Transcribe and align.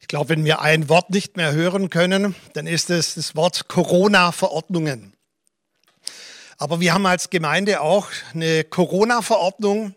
Ich 0.00 0.08
glaube, 0.08 0.30
wenn 0.30 0.44
wir 0.44 0.60
ein 0.60 0.88
Wort 0.88 1.10
nicht 1.10 1.36
mehr 1.36 1.52
hören 1.52 1.90
können, 1.90 2.34
dann 2.54 2.66
ist 2.66 2.90
es 2.90 3.14
das 3.14 3.36
Wort 3.36 3.68
Corona-Verordnungen. 3.68 5.12
Aber 6.56 6.80
wir 6.80 6.94
haben 6.94 7.06
als 7.06 7.30
Gemeinde 7.30 7.80
auch 7.80 8.08
eine 8.34 8.64
Corona-Verordnung. 8.64 9.94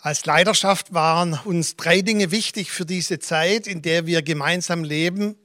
Als 0.00 0.24
Leiterschaft 0.24 0.94
waren 0.94 1.38
uns 1.44 1.76
drei 1.76 2.00
Dinge 2.00 2.30
wichtig 2.30 2.70
für 2.70 2.86
diese 2.86 3.18
Zeit, 3.18 3.66
in 3.66 3.82
der 3.82 4.06
wir 4.06 4.22
gemeinsam 4.22 4.84
leben 4.84 5.36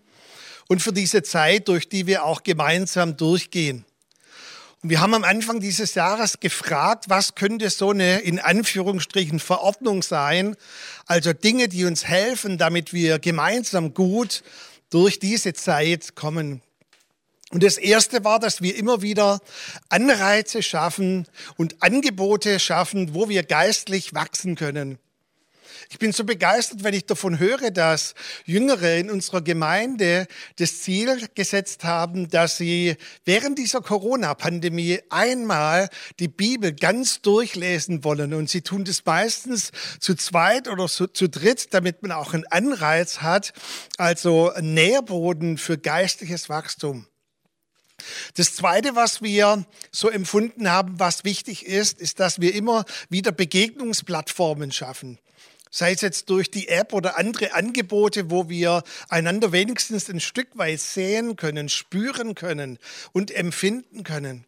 und 0.68 0.82
für 0.82 0.94
diese 0.94 1.24
Zeit, 1.24 1.68
durch 1.68 1.90
die 1.90 2.08
wir 2.08 2.24
auch 2.24 2.44
gemeinsam 2.44 3.18
durchgehen. 3.18 3.86
Und 4.82 4.92
wir 4.92 5.02
haben 5.02 5.14
am 5.14 5.26
Anfang 5.26 5.60
dieses 5.60 5.94
Jahres 5.96 6.40
gefragt, 6.40 7.06
was 7.10 7.36
könnte 7.36 7.70
so 7.70 7.90
eine 7.90 8.20
in 8.20 8.40
Anführungsstrichen 8.40 9.40
Verordnung 9.40 10.04
sein? 10.04 10.56
Also 11.06 11.34
Dinge, 11.34 11.68
die 11.68 11.84
uns 11.84 12.06
helfen, 12.06 12.58
damit 12.58 12.94
wir 12.94 13.20
gemeinsam 13.20 13.94
gut 13.94 14.42
durch 14.90 15.20
diese 15.20 15.54
Zeit 15.54 16.16
kommen. 16.16 16.62
Und 17.52 17.64
das 17.64 17.78
erste 17.78 18.24
war, 18.24 18.40
dass 18.40 18.62
wir 18.62 18.76
immer 18.78 19.02
wieder 19.02 19.42
Anreize 19.90 20.64
schaffen 20.64 21.28
und 21.58 21.82
Angebote 21.82 22.60
schaffen, 22.60 23.14
wo 23.14 23.28
wir 23.28 23.44
geistlich 23.44 24.14
wachsen 24.14 24.56
können. 24.56 24.98
Ich 25.92 25.98
bin 25.98 26.12
so 26.12 26.24
begeistert, 26.24 26.84
wenn 26.84 26.94
ich 26.94 27.08
davon 27.08 27.40
höre, 27.40 27.72
dass 27.72 28.14
Jüngere 28.46 28.98
in 28.98 29.10
unserer 29.10 29.42
Gemeinde 29.42 30.28
das 30.58 30.84
Ziel 30.84 31.28
gesetzt 31.34 31.84
haben, 31.84 32.30
dass 32.30 32.58
sie 32.58 32.96
während 33.26 33.58
dieser 33.58 33.82
Corona-Pandemie 33.82 35.00
einmal 35.10 35.90
die 36.20 36.28
Bibel 36.28 36.74
ganz 36.74 37.22
durchlesen 37.22 38.04
wollen. 38.04 38.36
Und 38.36 38.52
sie 38.52 38.62
tun 38.62 38.86
das 38.86 39.04
meistens 39.04 39.72
zu 40.00 40.14
zweit 40.14 40.68
oder 40.68 40.88
zu, 40.88 41.08
zu 41.08 41.28
dritt, 41.28 41.74
damit 41.74 42.04
man 42.04 42.12
auch 42.12 42.36
einen 42.36 42.46
Anreiz 42.46 43.22
hat, 43.22 43.52
also 43.98 44.52
einen 44.52 44.76
Nährboden 44.76 45.58
für 45.58 45.80
geistliches 45.80 46.50
Wachstum. 46.50 47.08
Das 48.36 48.54
Zweite, 48.54 48.96
was 48.96 49.24
wir 49.24 49.66
so 49.92 50.08
empfunden 50.08 50.70
haben, 50.70 51.00
was 51.00 51.24
wichtig 51.24 51.66
ist, 51.66 52.00
ist, 52.00 52.20
dass 52.20 52.40
wir 52.40 52.54
immer 52.54 52.86
wieder 53.10 53.32
Begegnungsplattformen 53.32 54.72
schaffen. 54.72 55.18
Sei 55.72 55.92
es 55.92 56.02
jetzt 56.02 56.30
durch 56.30 56.50
die 56.50 56.68
App 56.68 56.94
oder 56.94 57.18
andere 57.18 57.54
Angebote, 57.54 58.32
wo 58.32 58.50
wir 58.50 58.84
einander 59.08 59.52
wenigstens 59.52 60.10
ein 60.10 60.20
Stück 60.20 60.50
weit 60.58 60.80
sehen 60.80 61.36
können, 61.36 61.70
spüren 61.70 62.34
können 62.34 62.80
und 63.12 63.30
empfinden 63.32 64.04
können. 64.04 64.46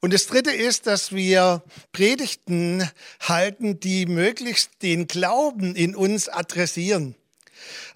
Und 0.00 0.12
das 0.12 0.26
Dritte 0.26 0.50
ist, 0.50 0.86
dass 0.86 1.12
wir 1.12 1.62
Predigten 1.92 2.88
halten, 3.20 3.80
die 3.80 4.06
möglichst 4.06 4.82
den 4.82 5.06
Glauben 5.06 5.74
in 5.74 5.96
uns 5.96 6.28
adressieren. 6.28 7.14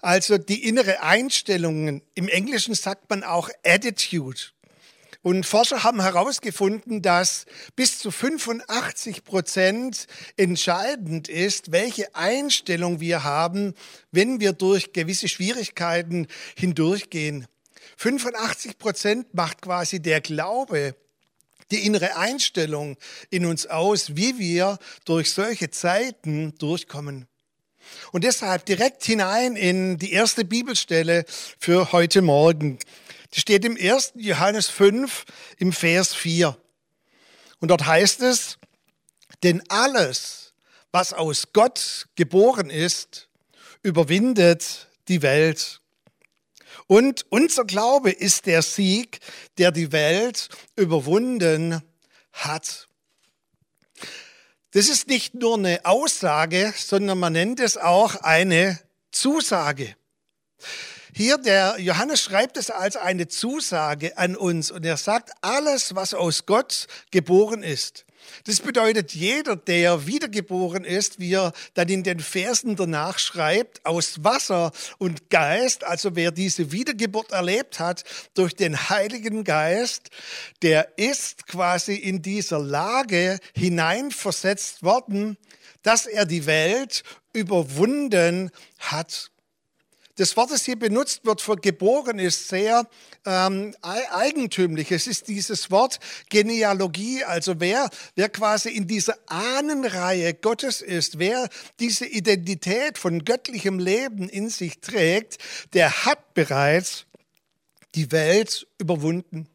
Also 0.01 0.37
die 0.37 0.67
innere 0.67 1.01
Einstellungen. 1.01 2.01
Im 2.15 2.27
Englischen 2.27 2.75
sagt 2.75 3.09
man 3.09 3.23
auch 3.23 3.49
Attitude. 3.63 4.39
Und 5.23 5.45
Forscher 5.45 5.83
haben 5.83 6.01
herausgefunden, 6.01 7.01
dass 7.01 7.45
bis 7.77 7.97
zu 7.97 8.11
85 8.11 9.23
Prozent 9.23 10.05
entscheidend 10.35 11.29
ist, 11.29 11.71
welche 11.71 12.13
Einstellung 12.13 12.99
wir 12.99 13.23
haben, 13.23 13.73
wenn 14.11 14.41
wir 14.41 14.51
durch 14.51 14.91
gewisse 14.91 15.29
Schwierigkeiten 15.29 16.27
hindurchgehen. 16.57 17.47
85 17.95 18.77
Prozent 18.77 19.33
macht 19.33 19.61
quasi 19.61 20.01
der 20.01 20.19
Glaube, 20.19 20.93
die 21.71 21.85
innere 21.85 22.17
Einstellung 22.17 22.97
in 23.29 23.45
uns 23.45 23.65
aus, 23.65 24.17
wie 24.17 24.37
wir 24.37 24.77
durch 25.05 25.31
solche 25.31 25.71
Zeiten 25.71 26.53
durchkommen. 26.57 27.27
Und 28.11 28.25
deshalb 28.25 28.65
direkt 28.65 29.05
hinein 29.05 29.55
in 29.55 29.97
die 29.97 30.11
erste 30.11 30.43
Bibelstelle 30.43 31.23
für 31.57 31.93
heute 31.93 32.21
Morgen. 32.21 32.77
Die 33.33 33.39
steht 33.39 33.65
im 33.65 33.77
1. 33.77 34.13
Johannes 34.15 34.67
5 34.67 35.25
im 35.57 35.73
Vers 35.73 36.13
4. 36.13 36.57
Und 37.59 37.69
dort 37.69 37.85
heißt 37.85 38.21
es, 38.21 38.57
denn 39.41 39.63
alles, 39.69 40.53
was 40.91 41.13
aus 41.13 41.47
Gott 41.53 42.07
geboren 42.15 42.69
ist, 42.69 43.29
überwindet 43.81 44.89
die 45.07 45.21
Welt. 45.21 45.81
Und 46.87 47.25
unser 47.29 47.65
Glaube 47.65 48.11
ist 48.11 48.45
der 48.45 48.61
Sieg, 48.61 49.19
der 49.57 49.71
die 49.71 49.91
Welt 49.91 50.49
überwunden 50.75 51.81
hat. 52.31 52.87
Das 54.71 54.89
ist 54.89 55.07
nicht 55.07 55.35
nur 55.35 55.57
eine 55.57 55.85
Aussage, 55.85 56.73
sondern 56.75 57.19
man 57.19 57.33
nennt 57.33 57.59
es 57.59 57.77
auch 57.77 58.15
eine 58.15 58.79
Zusage. 59.11 59.95
Hier, 61.15 61.37
der 61.37 61.75
Johannes 61.79 62.21
schreibt 62.21 62.57
es 62.57 62.71
als 62.71 62.95
eine 62.95 63.27
Zusage 63.27 64.17
an 64.17 64.35
uns 64.35 64.71
und 64.71 64.83
er 64.83 64.97
sagt, 64.97 65.29
alles, 65.41 65.93
was 65.93 66.15
aus 66.15 66.47
Gott 66.47 66.87
geboren 67.11 67.61
ist. 67.61 68.05
Das 68.45 68.61
bedeutet, 68.61 69.13
jeder, 69.13 69.55
der 69.55 70.07
wiedergeboren 70.07 70.83
ist, 70.83 71.19
wie 71.19 71.35
er 71.35 71.53
dann 71.75 71.89
in 71.89 72.01
den 72.01 72.19
Versen 72.19 72.75
danach 72.75 73.19
schreibt, 73.19 73.85
aus 73.85 74.23
Wasser 74.23 74.71
und 74.97 75.29
Geist, 75.29 75.83
also 75.83 76.15
wer 76.15 76.31
diese 76.31 76.71
Wiedergeburt 76.71 77.31
erlebt 77.31 77.79
hat 77.79 78.03
durch 78.33 78.55
den 78.55 78.89
Heiligen 78.89 79.43
Geist, 79.43 80.09
der 80.63 80.97
ist 80.97 81.45
quasi 81.45 81.93
in 81.93 82.23
dieser 82.23 82.57
Lage 82.57 83.37
hineinversetzt 83.53 84.81
worden, 84.81 85.37
dass 85.83 86.07
er 86.07 86.25
die 86.25 86.47
Welt 86.47 87.03
überwunden 87.33 88.49
hat. 88.79 89.29
Das 90.15 90.37
Wort, 90.37 90.51
das 90.51 90.63
hier 90.63 90.77
benutzt 90.77 91.25
wird 91.25 91.41
für 91.41 91.55
geboren, 91.55 92.19
ist 92.19 92.47
sehr 92.47 92.87
ähm, 93.25 93.75
eigentümlich. 93.81 94.91
Es 94.91 95.07
ist 95.07 95.27
dieses 95.27 95.71
Wort 95.71 95.99
Genealogie, 96.29 97.23
also 97.23 97.59
wer, 97.59 97.89
wer 98.15 98.29
quasi 98.29 98.69
in 98.69 98.85
dieser 98.85 99.17
Ahnenreihe 99.25 100.35
Gottes 100.35 100.81
ist, 100.81 101.17
wer 101.17 101.49
diese 101.79 102.05
Identität 102.05 102.99
von 102.99 103.25
göttlichem 103.25 103.79
Leben 103.79 104.29
in 104.29 104.49
sich 104.49 104.81
trägt, 104.81 105.39
der 105.73 106.05
hat 106.05 106.35
bereits 106.35 107.05
die 107.95 108.11
Welt 108.11 108.67
überwunden. 108.77 109.47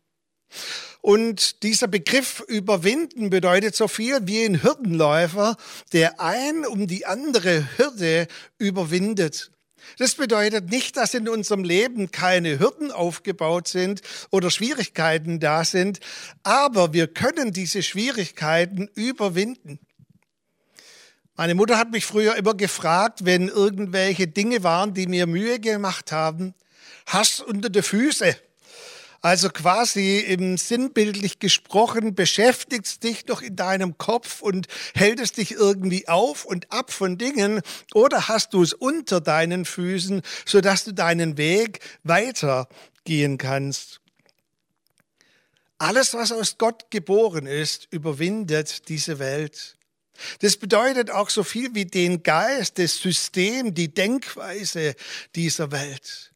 Und 1.00 1.62
dieser 1.62 1.86
Begriff 1.86 2.40
überwinden 2.48 3.30
bedeutet 3.30 3.76
so 3.76 3.86
viel 3.86 4.26
wie 4.26 4.44
ein 4.44 4.64
Hürdenläufer, 4.64 5.56
der 5.92 6.20
ein 6.20 6.66
um 6.66 6.88
die 6.88 7.06
andere 7.06 7.68
Hürde 7.78 8.26
überwindet. 8.58 9.52
Das 9.96 10.14
bedeutet 10.14 10.70
nicht, 10.70 10.96
dass 10.96 11.14
in 11.14 11.28
unserem 11.28 11.64
Leben 11.64 12.10
keine 12.10 12.58
Hürden 12.58 12.92
aufgebaut 12.92 13.68
sind 13.68 14.02
oder 14.30 14.50
Schwierigkeiten 14.50 15.40
da 15.40 15.64
sind, 15.64 16.00
aber 16.42 16.92
wir 16.92 17.06
können 17.06 17.52
diese 17.52 17.82
Schwierigkeiten 17.82 18.88
überwinden. 18.94 19.78
Meine 21.36 21.54
Mutter 21.54 21.78
hat 21.78 21.92
mich 21.92 22.04
früher 22.04 22.34
immer 22.34 22.54
gefragt, 22.54 23.24
wenn 23.24 23.48
irgendwelche 23.48 24.26
Dinge 24.26 24.64
waren, 24.64 24.92
die 24.92 25.06
mir 25.06 25.28
Mühe 25.28 25.60
gemacht 25.60 26.10
haben, 26.10 26.54
hast 27.06 27.40
unter 27.40 27.70
die 27.70 27.82
Füße. 27.82 28.36
Also 29.20 29.48
quasi 29.50 30.18
im 30.18 30.56
sinnbildlich 30.56 31.40
gesprochen, 31.40 32.14
beschäftigst 32.14 33.02
dich 33.02 33.24
doch 33.24 33.42
in 33.42 33.56
deinem 33.56 33.98
Kopf 33.98 34.42
und 34.42 34.68
hältst 34.94 35.38
dich 35.38 35.52
irgendwie 35.52 36.06
auf 36.06 36.44
und 36.44 36.70
ab 36.72 36.92
von 36.92 37.18
Dingen 37.18 37.60
oder 37.94 38.28
hast 38.28 38.54
du 38.54 38.62
es 38.62 38.72
unter 38.72 39.20
deinen 39.20 39.64
Füßen, 39.64 40.22
sodass 40.46 40.84
du 40.84 40.92
deinen 40.94 41.36
Weg 41.36 41.80
weitergehen 42.04 43.38
kannst. 43.38 44.00
Alles, 45.78 46.14
was 46.14 46.30
aus 46.30 46.56
Gott 46.56 46.90
geboren 46.90 47.46
ist, 47.46 47.88
überwindet 47.90 48.88
diese 48.88 49.18
Welt. 49.18 49.76
Das 50.40 50.56
bedeutet 50.56 51.10
auch 51.10 51.30
so 51.30 51.44
viel 51.44 51.74
wie 51.74 51.84
den 51.84 52.22
Geist, 52.22 52.78
das 52.78 52.98
System, 52.98 53.74
die 53.74 53.92
Denkweise 53.92 54.94
dieser 55.34 55.70
Welt. 55.70 56.27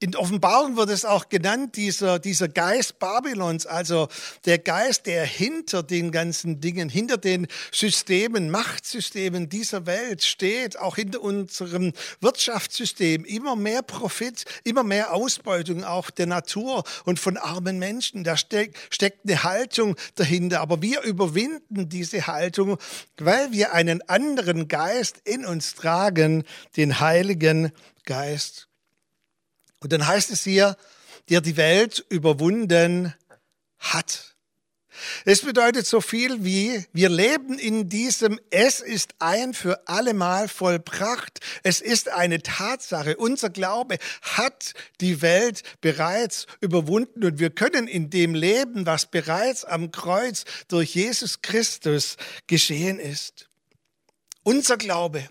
In 0.00 0.14
Offenbarung 0.14 0.76
wird 0.76 0.90
es 0.90 1.04
auch 1.04 1.28
genannt, 1.28 1.74
dieser, 1.74 2.20
dieser 2.20 2.46
Geist 2.46 3.00
Babylons, 3.00 3.66
also 3.66 4.06
der 4.44 4.58
Geist, 4.58 5.06
der 5.06 5.24
hinter 5.24 5.82
den 5.82 6.12
ganzen 6.12 6.60
Dingen, 6.60 6.88
hinter 6.88 7.16
den 7.16 7.48
Systemen, 7.72 8.48
Machtsystemen 8.48 9.48
dieser 9.48 9.86
Welt 9.86 10.22
steht, 10.22 10.78
auch 10.78 10.94
hinter 10.94 11.20
unserem 11.20 11.92
Wirtschaftssystem. 12.20 13.24
Immer 13.24 13.56
mehr 13.56 13.82
Profit, 13.82 14.44
immer 14.62 14.84
mehr 14.84 15.12
Ausbeutung 15.12 15.82
auch 15.82 16.10
der 16.10 16.26
Natur 16.26 16.84
und 17.04 17.18
von 17.18 17.36
armen 17.36 17.80
Menschen. 17.80 18.22
Da 18.22 18.36
steckt, 18.36 18.78
steckt 18.90 19.28
eine 19.28 19.42
Haltung 19.42 19.96
dahinter. 20.14 20.60
Aber 20.60 20.80
wir 20.80 21.02
überwinden 21.02 21.88
diese 21.88 22.28
Haltung, 22.28 22.78
weil 23.16 23.50
wir 23.50 23.72
einen 23.72 24.08
anderen 24.08 24.68
Geist 24.68 25.22
in 25.24 25.44
uns 25.44 25.74
tragen, 25.74 26.44
den 26.76 27.00
Heiligen 27.00 27.72
Geist. 28.04 28.67
Und 29.80 29.92
dann 29.92 30.06
heißt 30.06 30.30
es 30.30 30.44
hier, 30.44 30.76
der 31.28 31.40
die 31.40 31.56
Welt 31.56 32.04
überwunden 32.08 33.14
hat. 33.78 34.36
Es 35.24 35.42
bedeutet 35.42 35.86
so 35.86 36.00
viel 36.00 36.44
wie, 36.44 36.84
wir 36.92 37.08
leben 37.08 37.58
in 37.58 37.88
diesem, 37.88 38.40
es 38.50 38.80
ist 38.80 39.14
ein 39.20 39.54
für 39.54 39.86
allemal 39.86 40.48
vollbracht. 40.48 41.40
Es 41.62 41.80
ist 41.80 42.08
eine 42.08 42.42
Tatsache. 42.42 43.16
Unser 43.16 43.50
Glaube 43.50 43.98
hat 44.22 44.74
die 45.00 45.22
Welt 45.22 45.62
bereits 45.80 46.46
überwunden 46.60 47.24
und 47.24 47.38
wir 47.38 47.50
können 47.50 47.86
in 47.86 48.10
dem 48.10 48.34
leben, 48.34 48.86
was 48.86 49.06
bereits 49.06 49.64
am 49.64 49.92
Kreuz 49.92 50.44
durch 50.68 50.94
Jesus 50.94 51.42
Christus 51.42 52.16
geschehen 52.46 52.98
ist. 52.98 53.48
Unser 54.42 54.78
Glaube 54.78 55.28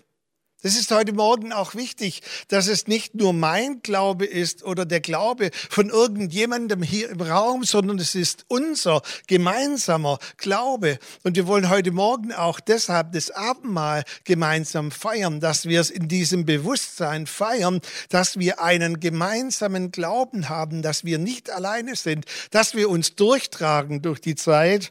das 0.62 0.74
ist 0.74 0.90
heute 0.90 1.12
Morgen 1.12 1.52
auch 1.52 1.76
wichtig, 1.76 2.20
dass 2.48 2.66
es 2.66 2.88
nicht 2.88 3.14
nur 3.14 3.32
mein 3.32 3.80
Glaube 3.82 4.26
ist 4.26 4.64
oder 4.64 4.84
der 4.84 5.00
Glaube 5.00 5.50
von 5.70 5.88
irgendjemandem 5.88 6.82
hier 6.82 7.10
im 7.10 7.20
Raum, 7.20 7.62
sondern 7.62 8.00
es 8.00 8.16
ist 8.16 8.44
unser 8.48 9.02
gemeinsamer 9.28 10.18
Glaube. 10.36 10.98
Und 11.22 11.36
wir 11.36 11.46
wollen 11.46 11.70
heute 11.70 11.92
Morgen 11.92 12.32
auch 12.32 12.58
deshalb 12.58 13.12
das 13.12 13.30
Abendmahl 13.30 14.02
gemeinsam 14.24 14.90
feiern, 14.90 15.38
dass 15.38 15.66
wir 15.66 15.80
es 15.80 15.90
in 15.90 16.08
diesem 16.08 16.44
Bewusstsein 16.44 17.28
feiern, 17.28 17.80
dass 18.08 18.36
wir 18.40 18.60
einen 18.60 18.98
gemeinsamen 18.98 19.92
Glauben 19.92 20.48
haben, 20.48 20.82
dass 20.82 21.04
wir 21.04 21.18
nicht 21.18 21.50
alleine 21.50 21.94
sind, 21.94 22.24
dass 22.50 22.74
wir 22.74 22.90
uns 22.90 23.14
durchtragen 23.14 24.02
durch 24.02 24.20
die 24.20 24.34
Zeit, 24.34 24.90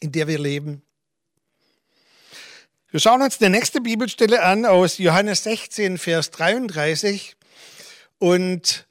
in 0.00 0.12
der 0.12 0.28
wir 0.28 0.38
leben. 0.38 0.82
Wir 2.90 3.00
schauen 3.00 3.20
uns 3.20 3.36
die 3.36 3.50
nächste 3.50 3.82
Bibelstelle 3.82 4.42
an 4.42 4.64
aus 4.64 4.96
Johannes 4.96 5.42
16, 5.42 5.98
Vers 5.98 6.30
33. 6.30 7.36
Und 8.18 8.86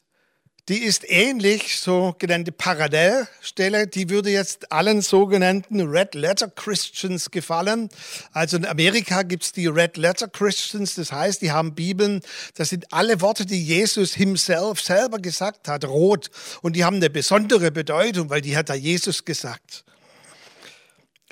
die 0.69 0.83
ist 0.83 1.09
ähnlich, 1.09 1.79
sogenannte 1.79 2.51
Parallelstelle. 2.51 3.87
Die 3.87 4.11
würde 4.11 4.29
jetzt 4.29 4.71
allen 4.71 5.01
sogenannten 5.01 5.81
Red 5.81 6.13
Letter 6.13 6.47
Christians 6.47 7.31
gefallen. 7.31 7.89
Also 8.33 8.57
in 8.57 8.67
Amerika 8.67 9.23
gibt's 9.23 9.51
die 9.51 9.65
Red 9.65 9.97
Letter 9.97 10.27
Christians. 10.27 10.93
Das 10.93 11.11
heißt, 11.11 11.41
die 11.41 11.51
haben 11.51 11.73
Bibeln. 11.73 12.21
Das 12.53 12.69
sind 12.69 12.93
alle 12.93 13.19
Worte, 13.21 13.47
die 13.47 13.63
Jesus 13.63 14.13
himself 14.13 14.79
selber 14.79 15.17
gesagt 15.17 15.67
hat, 15.67 15.85
rot. 15.85 16.29
Und 16.61 16.75
die 16.75 16.85
haben 16.85 16.97
eine 16.97 17.09
besondere 17.09 17.71
Bedeutung, 17.71 18.29
weil 18.29 18.41
die 18.41 18.55
hat 18.55 18.69
da 18.69 18.75
Jesus 18.75 19.25
gesagt. 19.25 19.85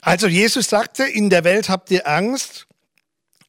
Also 0.06 0.28
Jesus 0.28 0.70
sagte, 0.70 1.04
in 1.04 1.32
der 1.32 1.44
Welt 1.44 1.68
habt 1.68 1.90
ihr 1.90 2.08
Angst, 2.08 2.68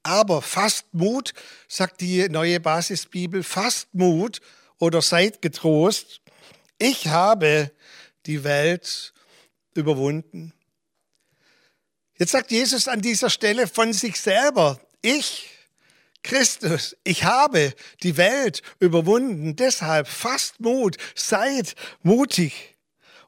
aber 0.02 0.40
fasst 0.40 0.86
Mut, 0.92 1.34
sagt 1.68 2.00
die 2.00 2.30
neue 2.30 2.60
Basisbibel, 2.60 3.42
fasst 3.42 3.88
Mut 3.92 4.40
oder 4.78 5.02
seid 5.02 5.42
getrost. 5.42 6.22
Ich 6.78 7.08
habe 7.08 7.72
die 8.24 8.42
Welt 8.42 9.12
überwunden. 9.74 10.54
Jetzt 12.16 12.32
sagt 12.32 12.50
Jesus 12.50 12.88
an 12.88 13.02
dieser 13.02 13.28
Stelle 13.28 13.66
von 13.66 13.92
sich 13.92 14.18
selber, 14.18 14.80
ich, 15.02 15.50
Christus, 16.22 16.96
ich 17.04 17.24
habe 17.24 17.74
die 18.02 18.16
Welt 18.16 18.62
überwunden. 18.80 19.56
Deshalb 19.56 20.08
fasst 20.08 20.58
Mut, 20.60 20.96
seid 21.14 21.74
mutig. 22.02 22.75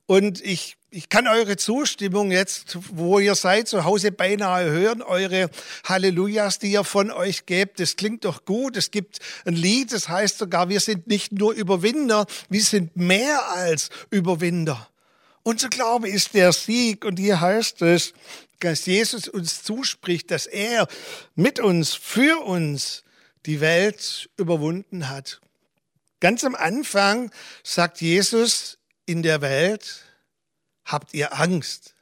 Und 0.08 0.44
ich 0.44 0.78
ich 0.90 1.10
kann 1.10 1.28
eure 1.28 1.58
Zustimmung 1.58 2.30
jetzt, 2.30 2.78
wo 2.92 3.18
ihr 3.18 3.34
seid, 3.34 3.68
zu 3.68 3.84
Hause 3.84 4.10
beinahe 4.10 4.70
hören, 4.70 5.02
eure 5.02 5.50
Hallelujahs, 5.84 6.58
die 6.58 6.72
ihr 6.72 6.84
von 6.84 7.10
euch 7.10 7.44
gebt. 7.44 7.78
Das 7.78 7.96
klingt 7.96 8.24
doch 8.24 8.46
gut. 8.46 8.76
Es 8.76 8.90
gibt 8.90 9.18
ein 9.44 9.54
Lied, 9.54 9.92
das 9.92 10.08
heißt 10.08 10.38
sogar, 10.38 10.70
wir 10.70 10.80
sind 10.80 11.06
nicht 11.06 11.32
nur 11.32 11.52
Überwinder, 11.52 12.26
wir 12.48 12.62
sind 12.62 12.96
mehr 12.96 13.50
als 13.50 13.90
Überwinder. 14.08 14.88
Unser 15.42 15.68
Glaube 15.68 16.08
ist 16.08 16.32
der 16.32 16.52
Sieg 16.52 17.04
und 17.04 17.18
hier 17.18 17.40
heißt 17.40 17.82
es, 17.82 18.14
dass 18.60 18.86
Jesus 18.86 19.28
uns 19.28 19.62
zuspricht, 19.62 20.30
dass 20.30 20.46
er 20.46 20.88
mit 21.34 21.60
uns, 21.60 21.92
für 21.92 22.44
uns 22.44 23.04
die 23.44 23.60
Welt 23.60 24.30
überwunden 24.38 25.10
hat. 25.10 25.40
Ganz 26.20 26.44
am 26.44 26.54
Anfang 26.54 27.30
sagt 27.62 28.00
Jesus 28.00 28.78
in 29.08 29.22
der 29.22 29.40
Welt, 29.40 30.04
Habt 30.88 31.12
ihr 31.12 31.38
Angst? 31.38 31.94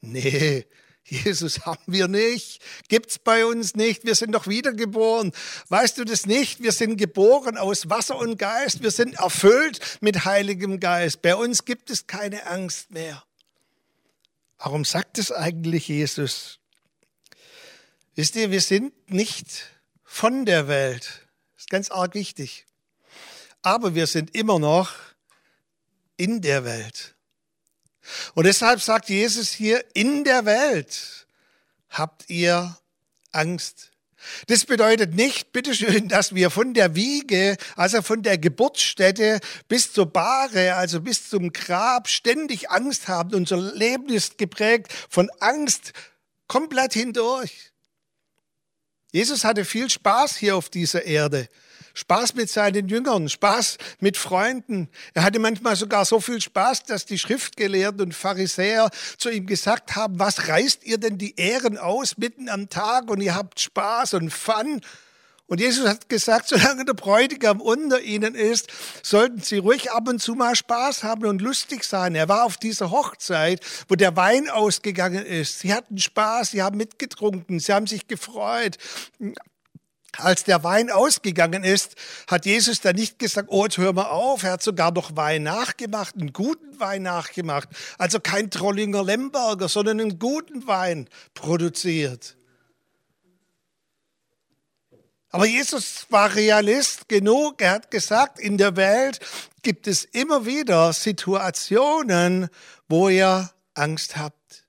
Nee, 0.00 0.64
Jesus 1.04 1.60
haben 1.66 1.82
wir 1.86 2.08
nicht. 2.08 2.62
Gibt's 2.88 3.18
bei 3.18 3.44
uns 3.44 3.76
nicht. 3.76 4.04
Wir 4.04 4.14
sind 4.14 4.32
doch 4.32 4.46
wiedergeboren. 4.46 5.32
Weißt 5.68 5.98
du 5.98 6.04
das 6.04 6.24
nicht? 6.24 6.62
Wir 6.62 6.72
sind 6.72 6.96
geboren 6.96 7.58
aus 7.58 7.90
Wasser 7.90 8.16
und 8.16 8.38
Geist. 8.38 8.82
Wir 8.82 8.90
sind 8.90 9.16
erfüllt 9.16 9.98
mit 10.00 10.24
Heiligem 10.24 10.80
Geist. 10.80 11.20
Bei 11.20 11.36
uns 11.36 11.66
gibt 11.66 11.90
es 11.90 12.06
keine 12.06 12.46
Angst 12.46 12.90
mehr. 12.90 13.22
Warum 14.56 14.86
sagt 14.86 15.18
es 15.18 15.30
eigentlich 15.30 15.88
Jesus? 15.88 16.58
Wisst 18.14 18.34
ihr, 18.34 18.50
wir 18.50 18.62
sind 18.62 18.94
nicht 19.10 19.66
von 20.04 20.46
der 20.46 20.68
Welt. 20.68 21.26
Das 21.52 21.64
ist 21.64 21.70
ganz 21.70 21.90
arg 21.90 22.14
wichtig. 22.14 22.64
Aber 23.60 23.94
wir 23.94 24.06
sind 24.06 24.34
immer 24.34 24.58
noch 24.58 24.94
in 26.20 26.42
der 26.42 26.64
Welt. 26.64 27.14
Und 28.34 28.44
deshalb 28.44 28.82
sagt 28.82 29.08
Jesus 29.08 29.50
hier, 29.50 29.82
in 29.94 30.22
der 30.22 30.44
Welt 30.44 31.26
habt 31.88 32.28
ihr 32.28 32.76
Angst. 33.32 33.90
Das 34.48 34.66
bedeutet 34.66 35.14
nicht, 35.14 35.52
bitteschön, 35.52 36.08
dass 36.08 36.34
wir 36.34 36.50
von 36.50 36.74
der 36.74 36.94
Wiege, 36.94 37.56
also 37.74 38.02
von 38.02 38.22
der 38.22 38.36
Geburtsstätte 38.36 39.40
bis 39.66 39.94
zur 39.94 40.12
Bahre, 40.12 40.74
also 40.74 41.00
bis 41.00 41.30
zum 41.30 41.54
Grab 41.54 42.06
ständig 42.06 42.70
Angst 42.70 43.08
haben. 43.08 43.34
Unser 43.34 43.56
Leben 43.56 44.10
ist 44.10 44.36
geprägt 44.36 44.92
von 45.08 45.30
Angst 45.40 45.94
komplett 46.48 46.92
hindurch. 46.92 47.72
Jesus 49.10 49.44
hatte 49.44 49.64
viel 49.64 49.88
Spaß 49.88 50.36
hier 50.36 50.54
auf 50.54 50.68
dieser 50.68 51.04
Erde. 51.04 51.48
Spaß 52.00 52.34
mit 52.34 52.48
seinen 52.48 52.88
Jüngern, 52.88 53.28
Spaß 53.28 53.76
mit 54.00 54.16
Freunden. 54.16 54.88
Er 55.12 55.22
hatte 55.22 55.38
manchmal 55.38 55.76
sogar 55.76 56.06
so 56.06 56.18
viel 56.18 56.40
Spaß, 56.40 56.84
dass 56.84 57.04
die 57.04 57.18
Schriftgelehrten 57.18 58.00
und 58.00 58.14
Pharisäer 58.14 58.88
zu 59.18 59.28
ihm 59.28 59.44
gesagt 59.44 59.96
haben, 59.96 60.18
was 60.18 60.48
reißt 60.48 60.84
ihr 60.84 60.96
denn 60.96 61.18
die 61.18 61.36
Ehren 61.36 61.76
aus 61.76 62.16
mitten 62.16 62.48
am 62.48 62.70
Tag 62.70 63.10
und 63.10 63.20
ihr 63.20 63.34
habt 63.34 63.60
Spaß 63.60 64.14
und 64.14 64.30
Fun? 64.30 64.80
Und 65.46 65.60
Jesus 65.60 65.86
hat 65.86 66.08
gesagt, 66.08 66.48
solange 66.48 66.86
der 66.86 66.94
Bräutigam 66.94 67.60
unter 67.60 68.00
ihnen 68.00 68.34
ist, 68.34 68.68
sollten 69.02 69.42
sie 69.42 69.58
ruhig 69.58 69.90
ab 69.90 70.08
und 70.08 70.22
zu 70.22 70.36
mal 70.36 70.56
Spaß 70.56 71.02
haben 71.02 71.26
und 71.26 71.42
lustig 71.42 71.84
sein. 71.84 72.14
Er 72.14 72.28
war 72.28 72.44
auf 72.44 72.56
dieser 72.56 72.90
Hochzeit, 72.90 73.60
wo 73.88 73.94
der 73.94 74.16
Wein 74.16 74.48
ausgegangen 74.48 75.26
ist. 75.26 75.58
Sie 75.58 75.74
hatten 75.74 75.98
Spaß, 75.98 76.52
sie 76.52 76.62
haben 76.62 76.78
mitgetrunken, 76.78 77.58
sie 77.58 77.74
haben 77.74 77.88
sich 77.88 78.06
gefreut. 78.06 78.78
Als 80.16 80.44
der 80.44 80.64
Wein 80.64 80.90
ausgegangen 80.90 81.62
ist, 81.62 81.94
hat 82.26 82.44
Jesus 82.44 82.80
dann 82.80 82.96
nicht 82.96 83.18
gesagt, 83.18 83.48
oh, 83.50 83.64
jetzt 83.64 83.78
hör 83.78 83.92
mal 83.92 84.06
auf. 84.06 84.42
Er 84.42 84.52
hat 84.52 84.62
sogar 84.62 84.90
noch 84.90 85.16
Wein 85.16 85.44
nachgemacht, 85.44 86.16
einen 86.16 86.32
guten 86.32 86.78
Wein 86.80 87.02
nachgemacht. 87.02 87.68
Also 87.96 88.18
kein 88.18 88.50
Trollinger 88.50 89.04
Lemberger, 89.04 89.68
sondern 89.68 90.00
einen 90.00 90.18
guten 90.18 90.66
Wein 90.66 91.08
produziert. 91.34 92.36
Aber 95.30 95.46
Jesus 95.46 96.06
war 96.10 96.34
Realist 96.34 97.08
genug. 97.08 97.62
Er 97.62 97.70
hat 97.70 97.90
gesagt, 97.90 98.40
in 98.40 98.58
der 98.58 98.74
Welt 98.76 99.20
gibt 99.62 99.86
es 99.86 100.04
immer 100.04 100.44
wieder 100.44 100.92
Situationen, 100.92 102.48
wo 102.88 103.08
ihr 103.08 103.50
Angst 103.74 104.16
habt. 104.16 104.64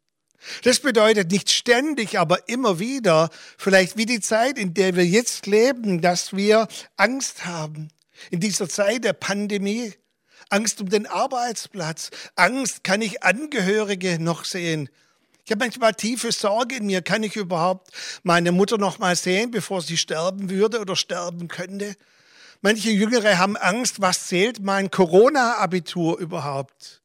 Das 0.63 0.79
bedeutet 0.79 1.31
nicht 1.31 1.51
ständig, 1.51 2.19
aber 2.19 2.47
immer 2.49 2.79
wieder, 2.79 3.29
vielleicht 3.57 3.97
wie 3.97 4.05
die 4.05 4.19
Zeit, 4.19 4.57
in 4.57 4.73
der 4.73 4.95
wir 4.95 5.05
jetzt 5.05 5.45
leben, 5.45 6.01
dass 6.01 6.33
wir 6.33 6.67
Angst 6.97 7.45
haben. 7.45 7.89
In 8.29 8.39
dieser 8.39 8.67
Zeit 8.67 9.03
der 9.03 9.13
Pandemie, 9.13 9.93
Angst 10.49 10.81
um 10.81 10.89
den 10.89 11.07
Arbeitsplatz, 11.07 12.09
Angst, 12.35 12.83
kann 12.83 13.01
ich 13.01 13.23
Angehörige 13.23 14.19
noch 14.19 14.45
sehen? 14.45 14.89
Ich 15.45 15.51
habe 15.51 15.65
manchmal 15.65 15.93
tiefe 15.93 16.31
Sorge 16.31 16.75
in 16.75 16.85
mir, 16.85 17.01
kann 17.01 17.23
ich 17.23 17.35
überhaupt 17.35 17.91
meine 18.23 18.51
Mutter 18.51 18.77
noch 18.77 18.99
mal 18.99 19.15
sehen, 19.15 19.51
bevor 19.51 19.81
sie 19.81 19.97
sterben 19.97 20.49
würde 20.49 20.79
oder 20.79 20.95
sterben 20.95 21.47
könnte? 21.47 21.95
Manche 22.61 22.91
Jüngere 22.91 23.39
haben 23.39 23.57
Angst, 23.57 24.01
was 24.01 24.27
zählt 24.27 24.59
mein 24.61 24.91
Corona-Abitur 24.91 26.19
überhaupt? 26.19 27.00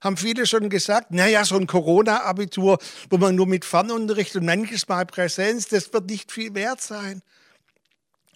Haben 0.00 0.16
viele 0.16 0.46
schon 0.46 0.70
gesagt, 0.70 1.10
naja, 1.10 1.44
so 1.44 1.56
ein 1.56 1.66
Corona-Abitur, 1.66 2.78
wo 3.10 3.18
man 3.18 3.34
nur 3.34 3.46
mit 3.46 3.64
Fernunterricht 3.64 4.36
und 4.36 4.44
manches 4.44 4.86
Mal 4.88 5.06
Präsenz, 5.06 5.66
das 5.66 5.92
wird 5.92 6.08
nicht 6.08 6.30
viel 6.30 6.54
wert 6.54 6.80
sein. 6.80 7.22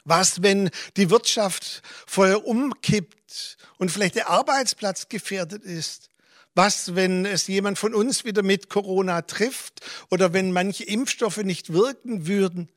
Was, 0.05 0.43
wenn 0.43 0.71
die 0.97 1.11
Wirtschaft 1.11 1.83
voll 2.07 2.35
umkippt 2.35 3.57
und 3.79 3.91
vielleicht 3.91 4.17
der 4.17 4.29
Arbeitsplatz 4.29 5.09
gefährdet 5.09 5.65
ist? 5.65 6.09
Was, 6.55 6.95
wenn 6.97 7.25
es 7.25 7.47
jemand 7.47 7.79
von 7.79 7.95
uns 7.95 8.25
wieder 8.25 8.43
mit 8.43 8.69
Corona 8.69 9.23
trifft 9.23 9.81
oder 10.11 10.33
wenn 10.33 10.53
manche 10.53 10.85
Impfstoffe 10.85 11.39
nicht 11.39 11.73
wirken 11.73 12.27
würden? 12.27 12.69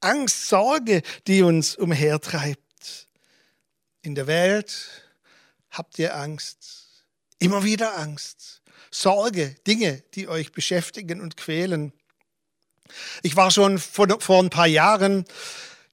Angst, 0.00 0.48
Sorge, 0.48 1.02
die 1.26 1.42
uns 1.42 1.74
umhertreibt. 1.74 3.08
In 4.02 4.14
der 4.14 4.28
Welt 4.28 4.88
habt 5.70 5.98
ihr 5.98 6.16
Angst. 6.16 6.87
Immer 7.40 7.62
wieder 7.62 7.96
Angst. 7.98 8.62
Sorge, 8.90 9.54
Dinge, 9.66 10.02
die 10.14 10.28
euch 10.28 10.50
beschäftigen 10.50 11.20
und 11.20 11.36
quälen. 11.36 11.92
Ich 13.22 13.36
war 13.36 13.50
schon 13.50 13.78
vor, 13.78 14.08
vor 14.20 14.42
ein 14.42 14.50
paar 14.50 14.66
Jahren 14.66 15.24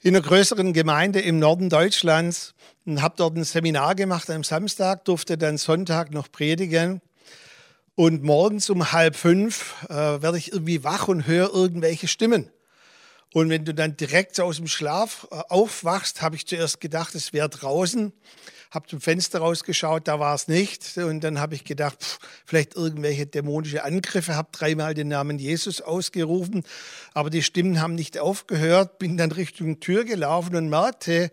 in 0.01 0.15
einer 0.15 0.25
größeren 0.25 0.73
Gemeinde 0.73 1.21
im 1.21 1.37
Norden 1.37 1.69
Deutschlands 1.69 2.55
und 2.85 3.01
habe 3.01 3.15
dort 3.17 3.35
ein 3.35 3.43
Seminar 3.43 3.93
gemacht 3.93 4.29
am 4.31 4.43
Samstag, 4.43 5.05
durfte 5.05 5.37
dann 5.37 5.57
Sonntag 5.57 6.11
noch 6.11 6.31
predigen. 6.31 7.01
Und 7.93 8.23
morgens 8.23 8.69
um 8.71 8.91
halb 8.91 9.15
fünf 9.15 9.75
äh, 9.87 9.93
werde 9.93 10.37
ich 10.37 10.51
irgendwie 10.51 10.83
wach 10.83 11.07
und 11.07 11.27
höre 11.27 11.53
irgendwelche 11.53 12.07
Stimmen. 12.07 12.49
Und 13.33 13.49
wenn 13.49 13.65
du 13.65 13.73
dann 13.73 13.97
direkt 13.97 14.39
aus 14.39 14.57
dem 14.57 14.67
Schlaf 14.67 15.27
äh, 15.29 15.35
aufwachst, 15.49 16.21
habe 16.21 16.35
ich 16.35 16.47
zuerst 16.47 16.81
gedacht, 16.81 17.13
es 17.13 17.33
wäre 17.33 17.49
draußen. 17.49 18.13
Habe 18.75 18.87
zum 18.87 19.01
Fenster 19.01 19.39
rausgeschaut, 19.39 20.07
da 20.07 20.19
war 20.19 20.35
es 20.35 20.47
nicht. 20.47 20.97
Und 20.97 21.21
dann 21.21 21.39
habe 21.39 21.55
ich 21.55 21.63
gedacht, 21.63 22.03
pff, 22.03 22.19
vielleicht 22.45 22.75
irgendwelche 22.75 23.25
dämonische 23.25 23.83
Angriffe. 23.83 24.35
Habe 24.35 24.49
dreimal 24.51 24.93
den 24.93 25.07
Namen 25.07 25.39
Jesus 25.39 25.81
ausgerufen, 25.81 26.63
aber 27.13 27.29
die 27.29 27.41
Stimmen 27.41 27.81
haben 27.81 27.95
nicht 27.95 28.19
aufgehört. 28.19 28.99
Bin 28.99 29.17
dann 29.17 29.31
Richtung 29.31 29.79
Tür 29.79 30.03
gelaufen 30.03 30.55
und 30.55 30.69
merkte, 30.69 31.31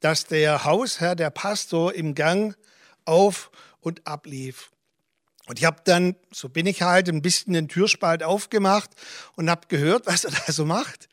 dass 0.00 0.26
der 0.26 0.64
Hausherr, 0.64 1.16
der 1.16 1.30
Pastor 1.30 1.94
im 1.94 2.14
Gang 2.14 2.56
auf 3.04 3.50
und 3.80 4.06
ablief. 4.06 4.70
Und 5.46 5.58
ich 5.58 5.64
habe 5.64 5.80
dann, 5.84 6.16
so 6.32 6.48
bin 6.48 6.66
ich 6.66 6.82
halt, 6.82 7.08
ein 7.08 7.22
bisschen 7.22 7.54
den 7.54 7.68
Türspalt 7.68 8.22
aufgemacht 8.22 8.90
und 9.36 9.48
habe 9.48 9.68
gehört, 9.68 10.06
was 10.06 10.24
er 10.24 10.32
da 10.32 10.52
so 10.52 10.64
macht. 10.64 11.08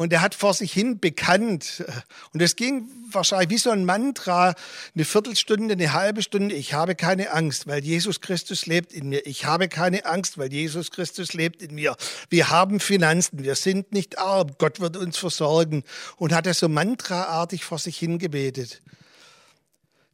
Und 0.00 0.14
er 0.14 0.22
hat 0.22 0.34
vor 0.34 0.54
sich 0.54 0.72
hin 0.72 0.98
bekannt. 0.98 1.84
Und 2.32 2.40
es 2.40 2.56
ging 2.56 2.88
wahrscheinlich 3.10 3.50
wie 3.50 3.58
so 3.58 3.68
ein 3.68 3.84
Mantra, 3.84 4.54
eine 4.94 5.04
Viertelstunde, 5.04 5.74
eine 5.74 5.92
halbe 5.92 6.22
Stunde. 6.22 6.54
Ich 6.54 6.72
habe 6.72 6.94
keine 6.94 7.34
Angst, 7.34 7.66
weil 7.66 7.84
Jesus 7.84 8.22
Christus 8.22 8.64
lebt 8.64 8.94
in 8.94 9.10
mir. 9.10 9.26
Ich 9.26 9.44
habe 9.44 9.68
keine 9.68 10.06
Angst, 10.06 10.38
weil 10.38 10.50
Jesus 10.50 10.90
Christus 10.90 11.34
lebt 11.34 11.60
in 11.60 11.74
mir. 11.74 11.98
Wir 12.30 12.48
haben 12.48 12.80
Finanzen, 12.80 13.44
wir 13.44 13.54
sind 13.56 13.92
nicht 13.92 14.16
arm. 14.16 14.52
Gott 14.56 14.80
wird 14.80 14.96
uns 14.96 15.18
versorgen. 15.18 15.84
Und 16.16 16.32
hat 16.32 16.46
er 16.46 16.54
so 16.54 16.70
mantraartig 16.70 17.62
vor 17.62 17.76
sich 17.76 17.98
hin 17.98 18.18
gebetet. 18.18 18.80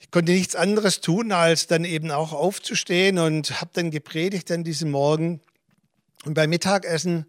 Ich 0.01 0.11
konnte 0.11 0.33
nichts 0.33 0.57
anderes 0.57 1.01
tun, 1.01 1.31
als 1.31 1.69
dann 1.69 1.85
eben 1.85 2.11
auch 2.11 2.33
aufzustehen 2.33 3.21
und 3.21 3.61
habe 3.61 3.71
dann 3.75 3.93
gepredigt 3.93 4.51
an 4.51 4.65
diesem 4.65 4.91
Morgen. 4.91 5.41
Und 6.25 6.35
beim 6.35 6.51
Mittagessen 6.51 7.27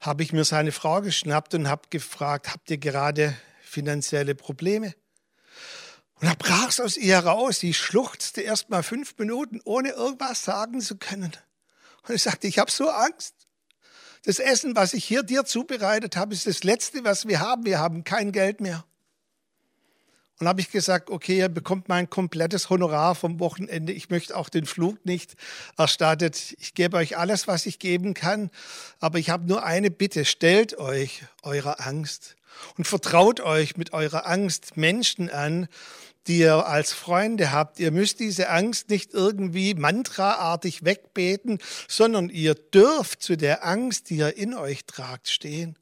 habe 0.00 0.22
ich 0.22 0.32
mir 0.32 0.44
seine 0.44 0.72
Frau 0.72 1.02
geschnappt 1.02 1.54
und 1.54 1.68
habe 1.68 1.82
gefragt, 1.90 2.50
habt 2.50 2.70
ihr 2.70 2.78
gerade 2.78 3.36
finanzielle 3.62 4.34
Probleme? 4.34 4.94
Und 6.14 6.28
da 6.28 6.34
brach 6.34 6.68
es 6.68 6.80
aus 6.80 6.96
ihr 6.96 7.14
heraus. 7.14 7.60
Sie 7.60 7.72
schluchzte 7.72 8.42
erst 8.42 8.70
mal 8.70 8.82
fünf 8.82 9.16
Minuten, 9.18 9.60
ohne 9.64 9.90
irgendwas 9.90 10.44
sagen 10.44 10.80
zu 10.80 10.96
können. 10.96 11.32
Und 12.06 12.14
ich 12.14 12.22
sagte, 12.22 12.46
ich 12.46 12.58
habe 12.58 12.70
so 12.70 12.90
Angst. 12.90 13.34
Das 14.24 14.38
Essen, 14.38 14.76
was 14.76 14.92
ich 14.92 15.04
hier 15.04 15.22
dir 15.22 15.44
zubereitet 15.44 16.16
habe, 16.16 16.34
ist 16.34 16.46
das 16.46 16.62
Letzte, 16.62 17.04
was 17.04 17.26
wir 17.26 17.40
haben. 17.40 17.64
Wir 17.64 17.78
haben 17.78 18.04
kein 18.04 18.32
Geld 18.32 18.60
mehr. 18.60 18.84
Und 20.40 20.48
habe 20.48 20.62
ich 20.62 20.70
gesagt, 20.70 21.10
okay, 21.10 21.36
ihr 21.36 21.50
bekommt 21.50 21.90
mein 21.90 22.08
komplettes 22.08 22.70
Honorar 22.70 23.14
vom 23.14 23.40
Wochenende. 23.40 23.92
Ich 23.92 24.08
möchte 24.08 24.34
auch 24.34 24.48
den 24.48 24.64
Flug 24.64 25.04
nicht 25.04 25.34
erstattet. 25.76 26.56
Ich 26.58 26.72
gebe 26.72 26.96
euch 26.96 27.18
alles, 27.18 27.46
was 27.46 27.66
ich 27.66 27.78
geben 27.78 28.14
kann. 28.14 28.50
Aber 29.00 29.18
ich 29.18 29.28
habe 29.28 29.46
nur 29.46 29.64
eine 29.64 29.90
Bitte. 29.90 30.24
Stellt 30.24 30.78
euch 30.78 31.24
eurer 31.42 31.86
Angst 31.86 32.36
und 32.78 32.86
vertraut 32.86 33.40
euch 33.40 33.76
mit 33.76 33.92
eurer 33.92 34.26
Angst 34.26 34.78
Menschen 34.78 35.28
an, 35.28 35.68
die 36.26 36.38
ihr 36.38 36.66
als 36.66 36.94
Freunde 36.94 37.52
habt. 37.52 37.78
Ihr 37.78 37.90
müsst 37.90 38.18
diese 38.18 38.48
Angst 38.48 38.88
nicht 38.88 39.12
irgendwie 39.12 39.74
mantraartig 39.74 40.86
wegbeten, 40.86 41.58
sondern 41.86 42.30
ihr 42.30 42.54
dürft 42.54 43.22
zu 43.22 43.36
der 43.36 43.66
Angst, 43.66 44.08
die 44.08 44.16
ihr 44.16 44.34
in 44.38 44.54
euch 44.54 44.86
tragt, 44.86 45.28
stehen. 45.28 45.76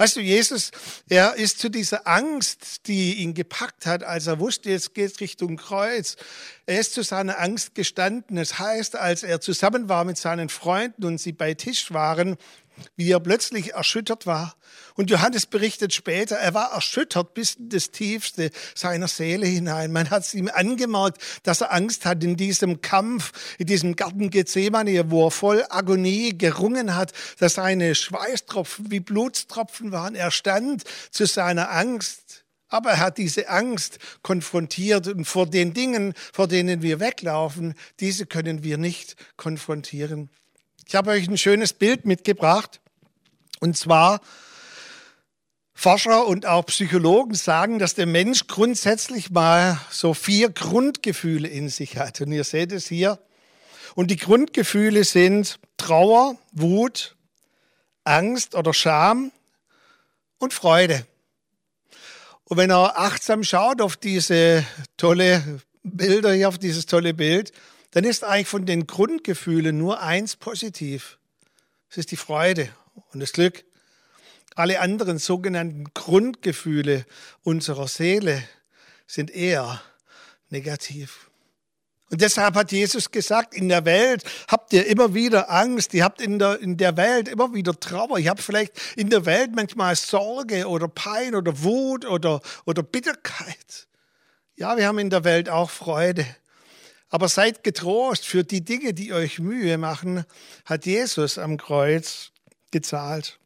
Weißt 0.00 0.16
du, 0.16 0.20
Jesus, 0.22 0.70
er 1.10 1.34
ist 1.34 1.58
zu 1.58 1.68
dieser 1.68 2.06
Angst, 2.06 2.86
die 2.86 3.16
ihn 3.16 3.34
gepackt 3.34 3.84
hat, 3.84 4.02
als 4.02 4.28
er 4.28 4.40
wusste, 4.40 4.70
jetzt 4.70 4.94
geht 4.94 5.20
Richtung 5.20 5.58
Kreuz. 5.58 6.16
Er 6.64 6.80
ist 6.80 6.94
zu 6.94 7.02
seiner 7.02 7.38
Angst 7.38 7.74
gestanden. 7.74 8.36
Das 8.36 8.58
heißt, 8.58 8.96
als 8.96 9.24
er 9.24 9.42
zusammen 9.42 9.90
war 9.90 10.06
mit 10.06 10.16
seinen 10.16 10.48
Freunden 10.48 11.04
und 11.04 11.18
sie 11.18 11.32
bei 11.32 11.52
Tisch 11.52 11.92
waren, 11.92 12.38
wie 12.96 13.10
er 13.10 13.20
plötzlich 13.20 13.74
erschüttert 13.74 14.26
war. 14.26 14.56
Und 14.94 15.10
Johannes 15.10 15.46
berichtet 15.46 15.94
später, 15.94 16.36
er 16.36 16.54
war 16.54 16.72
erschüttert 16.72 17.34
bis 17.34 17.54
in 17.54 17.68
das 17.68 17.90
Tiefste 17.90 18.50
seiner 18.74 19.08
Seele 19.08 19.46
hinein. 19.46 19.92
Man 19.92 20.10
hat 20.10 20.22
es 20.22 20.34
ihm 20.34 20.50
angemerkt, 20.52 21.20
dass 21.42 21.60
er 21.60 21.72
Angst 21.72 22.04
hat 22.04 22.22
in 22.22 22.36
diesem 22.36 22.80
Kampf, 22.80 23.32
in 23.58 23.66
diesem 23.66 23.96
Garten 23.96 24.30
Gethsemane, 24.30 25.10
wo 25.10 25.26
er 25.26 25.30
voll 25.30 25.64
Agonie 25.68 26.36
gerungen 26.36 26.94
hat, 26.94 27.12
dass 27.38 27.54
seine 27.54 27.94
Schweißtropfen 27.94 28.90
wie 28.90 29.00
Blutstropfen 29.00 29.92
waren. 29.92 30.14
Er 30.14 30.30
stand 30.30 30.84
zu 31.10 31.26
seiner 31.26 31.70
Angst. 31.70 32.44
Aber 32.70 32.90
er 32.90 33.00
hat 33.00 33.18
diese 33.18 33.48
Angst 33.48 33.98
konfrontiert 34.22 35.08
und 35.08 35.24
vor 35.24 35.46
den 35.46 35.74
Dingen, 35.74 36.14
vor 36.32 36.46
denen 36.46 36.82
wir 36.82 37.00
weglaufen, 37.00 37.74
diese 37.98 38.26
können 38.26 38.62
wir 38.62 38.78
nicht 38.78 39.16
konfrontieren. 39.36 40.30
Ich 40.90 40.96
habe 40.96 41.12
euch 41.12 41.28
ein 41.28 41.38
schönes 41.38 41.72
Bild 41.72 42.04
mitgebracht. 42.04 42.80
Und 43.60 43.76
zwar, 43.76 44.20
Forscher 45.72 46.26
und 46.26 46.46
auch 46.46 46.66
Psychologen 46.66 47.34
sagen, 47.34 47.78
dass 47.78 47.94
der 47.94 48.06
Mensch 48.06 48.48
grundsätzlich 48.48 49.30
mal 49.30 49.80
so 49.92 50.14
vier 50.14 50.50
Grundgefühle 50.50 51.46
in 51.46 51.68
sich 51.68 51.96
hat. 51.96 52.20
Und 52.20 52.32
ihr 52.32 52.42
seht 52.42 52.72
es 52.72 52.88
hier. 52.88 53.20
Und 53.94 54.10
die 54.10 54.16
Grundgefühle 54.16 55.04
sind 55.04 55.60
Trauer, 55.76 56.34
Wut, 56.50 57.14
Angst 58.02 58.56
oder 58.56 58.74
Scham 58.74 59.30
und 60.38 60.52
Freude. 60.52 61.06
Und 62.46 62.56
wenn 62.56 62.70
er 62.70 62.98
achtsam 62.98 63.44
schaut 63.44 63.80
auf 63.80 63.96
diese 63.96 64.66
tolle 64.96 65.60
Bilder 65.84 66.32
hier, 66.32 66.48
auf 66.48 66.58
dieses 66.58 66.86
tolle 66.86 67.14
Bild, 67.14 67.52
dann 67.92 68.04
ist 68.04 68.24
eigentlich 68.24 68.48
von 68.48 68.66
den 68.66 68.86
Grundgefühlen 68.86 69.76
nur 69.76 70.00
eins 70.00 70.36
positiv. 70.36 71.18
Es 71.88 71.98
ist 71.98 72.10
die 72.12 72.16
Freude 72.16 72.68
und 73.12 73.20
das 73.20 73.32
Glück. 73.32 73.64
Alle 74.54 74.80
anderen 74.80 75.18
sogenannten 75.18 75.92
Grundgefühle 75.94 77.04
unserer 77.42 77.88
Seele 77.88 78.42
sind 79.06 79.30
eher 79.30 79.82
negativ. 80.50 81.30
Und 82.10 82.20
deshalb 82.20 82.56
hat 82.56 82.72
Jesus 82.72 83.12
gesagt, 83.12 83.54
in 83.54 83.68
der 83.68 83.84
Welt 83.84 84.24
habt 84.48 84.72
ihr 84.72 84.86
immer 84.86 85.14
wieder 85.14 85.48
Angst, 85.50 85.94
ihr 85.94 86.02
habt 86.02 86.20
in 86.20 86.40
der, 86.40 86.60
in 86.60 86.76
der 86.76 86.96
Welt 86.96 87.28
immer 87.28 87.54
wieder 87.54 87.78
Trauer, 87.78 88.18
ihr 88.18 88.30
habt 88.30 88.42
vielleicht 88.42 88.72
in 88.96 89.10
der 89.10 89.26
Welt 89.26 89.52
manchmal 89.54 89.94
Sorge 89.94 90.66
oder 90.66 90.88
Pein 90.88 91.36
oder 91.36 91.62
Wut 91.62 92.04
oder, 92.04 92.40
oder 92.66 92.82
Bitterkeit. 92.82 93.86
Ja, 94.56 94.76
wir 94.76 94.88
haben 94.88 94.98
in 94.98 95.10
der 95.10 95.22
Welt 95.22 95.48
auch 95.48 95.70
Freude. 95.70 96.26
Aber 97.10 97.28
seid 97.28 97.64
getrost, 97.64 98.24
für 98.24 98.44
die 98.44 98.64
Dinge, 98.64 98.94
die 98.94 99.12
euch 99.12 99.40
Mühe 99.40 99.76
machen, 99.78 100.24
hat 100.64 100.86
Jesus 100.86 101.38
am 101.38 101.56
Kreuz 101.56 102.30
gezahlt. 102.70 103.38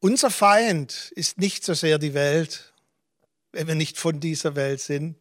Unser 0.00 0.30
Feind 0.30 1.12
ist 1.16 1.38
nicht 1.38 1.64
so 1.64 1.72
sehr 1.72 1.98
die 1.98 2.12
Welt, 2.12 2.74
wenn 3.52 3.66
wir 3.66 3.74
nicht 3.74 3.98
von 3.98 4.20
dieser 4.20 4.54
Welt 4.54 4.80
sind. 4.80 5.16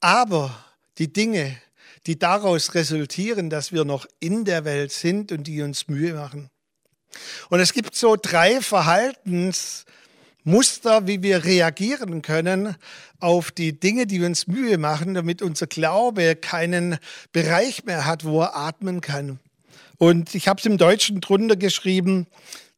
Aber 0.00 0.64
die 0.96 1.12
Dinge, 1.12 1.60
die 2.06 2.18
daraus 2.18 2.74
resultieren, 2.74 3.50
dass 3.50 3.70
wir 3.70 3.84
noch 3.84 4.06
in 4.20 4.46
der 4.46 4.64
Welt 4.64 4.90
sind 4.90 5.32
und 5.32 5.44
die 5.44 5.60
uns 5.60 5.86
Mühe 5.88 6.14
machen. 6.14 6.48
Und 7.50 7.60
es 7.60 7.74
gibt 7.74 7.94
so 7.94 8.16
drei 8.16 8.62
Verhaltens, 8.62 9.84
Muster, 10.48 11.06
wie 11.06 11.22
wir 11.22 11.44
reagieren 11.44 12.22
können 12.22 12.74
auf 13.20 13.50
die 13.50 13.78
Dinge, 13.78 14.06
die 14.06 14.22
uns 14.22 14.46
Mühe 14.46 14.78
machen, 14.78 15.14
damit 15.14 15.42
unser 15.42 15.66
Glaube 15.66 16.36
keinen 16.36 16.98
Bereich 17.32 17.84
mehr 17.84 18.06
hat, 18.06 18.24
wo 18.24 18.40
er 18.40 18.56
atmen 18.56 19.00
kann. 19.00 19.38
Und 19.98 20.34
ich 20.34 20.48
habe 20.48 20.58
es 20.58 20.66
im 20.66 20.78
Deutschen 20.78 21.20
drunter 21.20 21.56
geschrieben, 21.56 22.26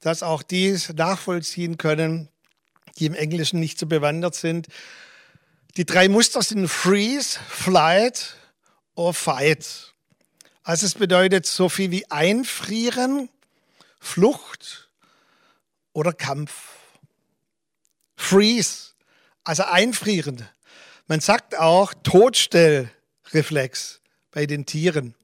dass 0.01 0.23
auch 0.23 0.43
die 0.43 0.77
nachvollziehen 0.97 1.79
können, 1.79 2.29
die 2.99 3.07
im 3.07 3.15
Englischen 3.15 3.61
nicht 3.61 3.79
so 3.79 3.87
bewandert 3.87 4.35
sind. 4.35 4.67
Die 5.77 5.85
drei 5.85 6.09
Muster 6.09 6.43
sind 6.43 6.67
Freeze, 6.67 7.39
Flight 7.49 8.37
or 8.97 9.15
Fight. 9.15 9.95
Also 10.65 10.87
es 10.87 10.95
bedeutet 10.95 11.47
so 11.47 11.69
viel 11.69 11.91
wie 11.93 12.11
einfrieren, 12.11 13.29
Flucht 14.01 14.91
oder 15.93 16.13
Kampf. 16.13 16.80
Freeze, 18.21 18.93
also 19.45 19.65
einfrieren. 19.65 20.47
Man 21.09 21.21
sagt 21.21 21.59
auch 21.59 21.93
Todstellreflex 22.05 24.01
bei 24.31 24.47
den 24.47 24.67
Tieren. 24.67 25.15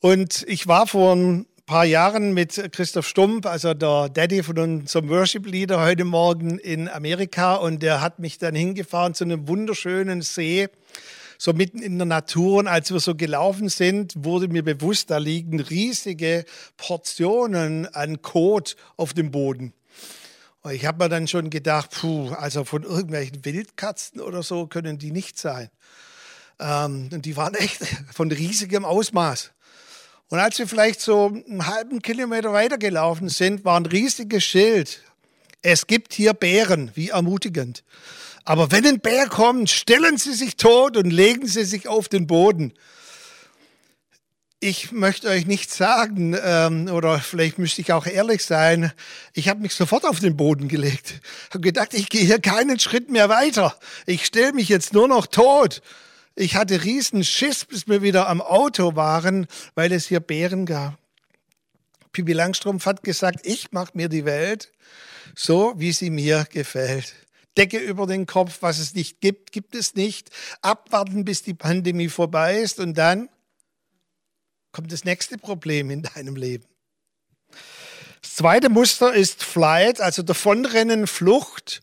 Und 0.00 0.44
ich 0.48 0.66
war 0.66 0.88
vor 0.88 1.14
ein 1.14 1.46
paar 1.66 1.84
Jahren 1.84 2.34
mit 2.34 2.72
Christoph 2.72 3.06
Stump, 3.06 3.46
also 3.46 3.74
der 3.74 4.08
Daddy 4.08 4.42
von 4.42 4.58
unserem 4.58 5.08
Worship 5.10 5.46
Leader 5.46 5.80
heute 5.80 6.04
Morgen 6.04 6.58
in 6.58 6.88
Amerika 6.88 7.54
und 7.54 7.82
der 7.82 8.00
hat 8.00 8.18
mich 8.18 8.38
dann 8.38 8.56
hingefahren 8.56 9.14
zu 9.14 9.22
einem 9.22 9.46
wunderschönen 9.46 10.22
See 10.22 10.68
so 11.38 11.52
mitten 11.52 11.82
in 11.82 11.98
der 11.98 12.06
Natur. 12.06 12.60
Und 12.60 12.66
als 12.66 12.92
wir 12.92 12.98
so 12.98 13.14
gelaufen 13.14 13.68
sind, 13.68 14.14
wurde 14.16 14.48
mir 14.48 14.64
bewusst, 14.64 15.10
da 15.10 15.18
liegen 15.18 15.60
riesige 15.60 16.44
Portionen 16.76 17.86
an 17.94 18.22
Kot 18.22 18.74
auf 18.96 19.12
dem 19.12 19.30
Boden. 19.30 19.74
Und 20.62 20.72
ich 20.72 20.86
habe 20.86 21.02
mir 21.02 21.08
dann 21.08 21.26
schon 21.26 21.50
gedacht, 21.50 21.90
puh, 21.90 22.30
also 22.30 22.64
von 22.64 22.84
irgendwelchen 22.84 23.44
Wildkatzen 23.44 24.20
oder 24.20 24.42
so 24.42 24.66
können 24.66 24.98
die 24.98 25.10
nicht 25.10 25.38
sein. 25.38 25.70
Ähm, 26.60 27.10
und 27.12 27.26
die 27.26 27.36
waren 27.36 27.54
echt 27.54 27.80
von 28.12 28.30
riesigem 28.30 28.84
Ausmaß. 28.84 29.50
Und 30.28 30.38
als 30.38 30.58
wir 30.58 30.66
vielleicht 30.66 31.00
so 31.00 31.26
einen 31.26 31.66
halben 31.66 32.00
Kilometer 32.00 32.52
weitergelaufen 32.52 33.28
sind, 33.28 33.64
war 33.64 33.78
ein 33.78 33.86
riesiges 33.86 34.44
Schild. 34.44 35.02
Es 35.60 35.86
gibt 35.86 36.14
hier 36.14 36.32
Bären, 36.32 36.90
wie 36.94 37.10
ermutigend. 37.10 37.84
Aber 38.44 38.72
wenn 38.72 38.86
ein 38.86 39.00
Bär 39.00 39.28
kommt, 39.28 39.70
stellen 39.70 40.16
Sie 40.16 40.32
sich 40.32 40.56
tot 40.56 40.96
und 40.96 41.10
legen 41.10 41.46
Sie 41.46 41.64
sich 41.64 41.86
auf 41.86 42.08
den 42.08 42.26
Boden. 42.26 42.72
Ich 44.64 44.92
möchte 44.92 45.28
euch 45.28 45.44
nicht 45.44 45.72
sagen, 45.72 46.36
ähm, 46.40 46.86
oder 46.86 47.18
vielleicht 47.18 47.58
müsste 47.58 47.80
ich 47.80 47.92
auch 47.92 48.06
ehrlich 48.06 48.44
sein, 48.44 48.92
ich 49.32 49.48
habe 49.48 49.60
mich 49.60 49.74
sofort 49.74 50.04
auf 50.04 50.20
den 50.20 50.36
Boden 50.36 50.68
gelegt. 50.68 51.14
habe 51.50 51.62
gedacht, 51.62 51.94
ich 51.94 52.08
gehe 52.08 52.20
hier 52.20 52.38
keinen 52.38 52.78
Schritt 52.78 53.10
mehr 53.10 53.28
weiter. 53.28 53.76
Ich 54.06 54.24
stelle 54.24 54.52
mich 54.52 54.68
jetzt 54.68 54.92
nur 54.92 55.08
noch 55.08 55.26
tot. 55.26 55.82
Ich 56.36 56.54
hatte 56.54 56.84
riesen 56.84 57.24
Schiss, 57.24 57.64
bis 57.64 57.88
wir 57.88 58.02
wieder 58.02 58.28
am 58.28 58.40
Auto 58.40 58.94
waren, 58.94 59.48
weil 59.74 59.90
es 59.90 60.06
hier 60.06 60.20
Bären 60.20 60.64
gab. 60.64 60.96
Pippi 62.12 62.32
Langstrumpf 62.32 62.86
hat 62.86 63.02
gesagt, 63.02 63.40
ich 63.42 63.72
mache 63.72 63.90
mir 63.94 64.08
die 64.08 64.24
Welt 64.24 64.70
so, 65.34 65.74
wie 65.76 65.90
sie 65.90 66.10
mir 66.10 66.46
gefällt. 66.52 67.14
Decke 67.58 67.78
über 67.78 68.06
den 68.06 68.26
Kopf, 68.26 68.58
was 68.60 68.78
es 68.78 68.94
nicht 68.94 69.20
gibt, 69.20 69.50
gibt 69.50 69.74
es 69.74 69.96
nicht. 69.96 70.30
Abwarten, 70.60 71.24
bis 71.24 71.42
die 71.42 71.54
Pandemie 71.54 72.08
vorbei 72.08 72.60
ist 72.60 72.78
und 72.78 72.94
dann 72.96 73.28
kommt 74.72 74.90
das 74.90 75.04
nächste 75.04 75.38
Problem 75.38 75.90
in 75.90 76.02
deinem 76.02 76.36
Leben. 76.36 76.64
Das 78.22 78.36
zweite 78.36 78.70
Muster 78.70 79.12
ist 79.12 79.44
Flight, 79.44 80.00
also 80.00 80.22
Davonrennen, 80.22 81.06
Flucht. 81.06 81.82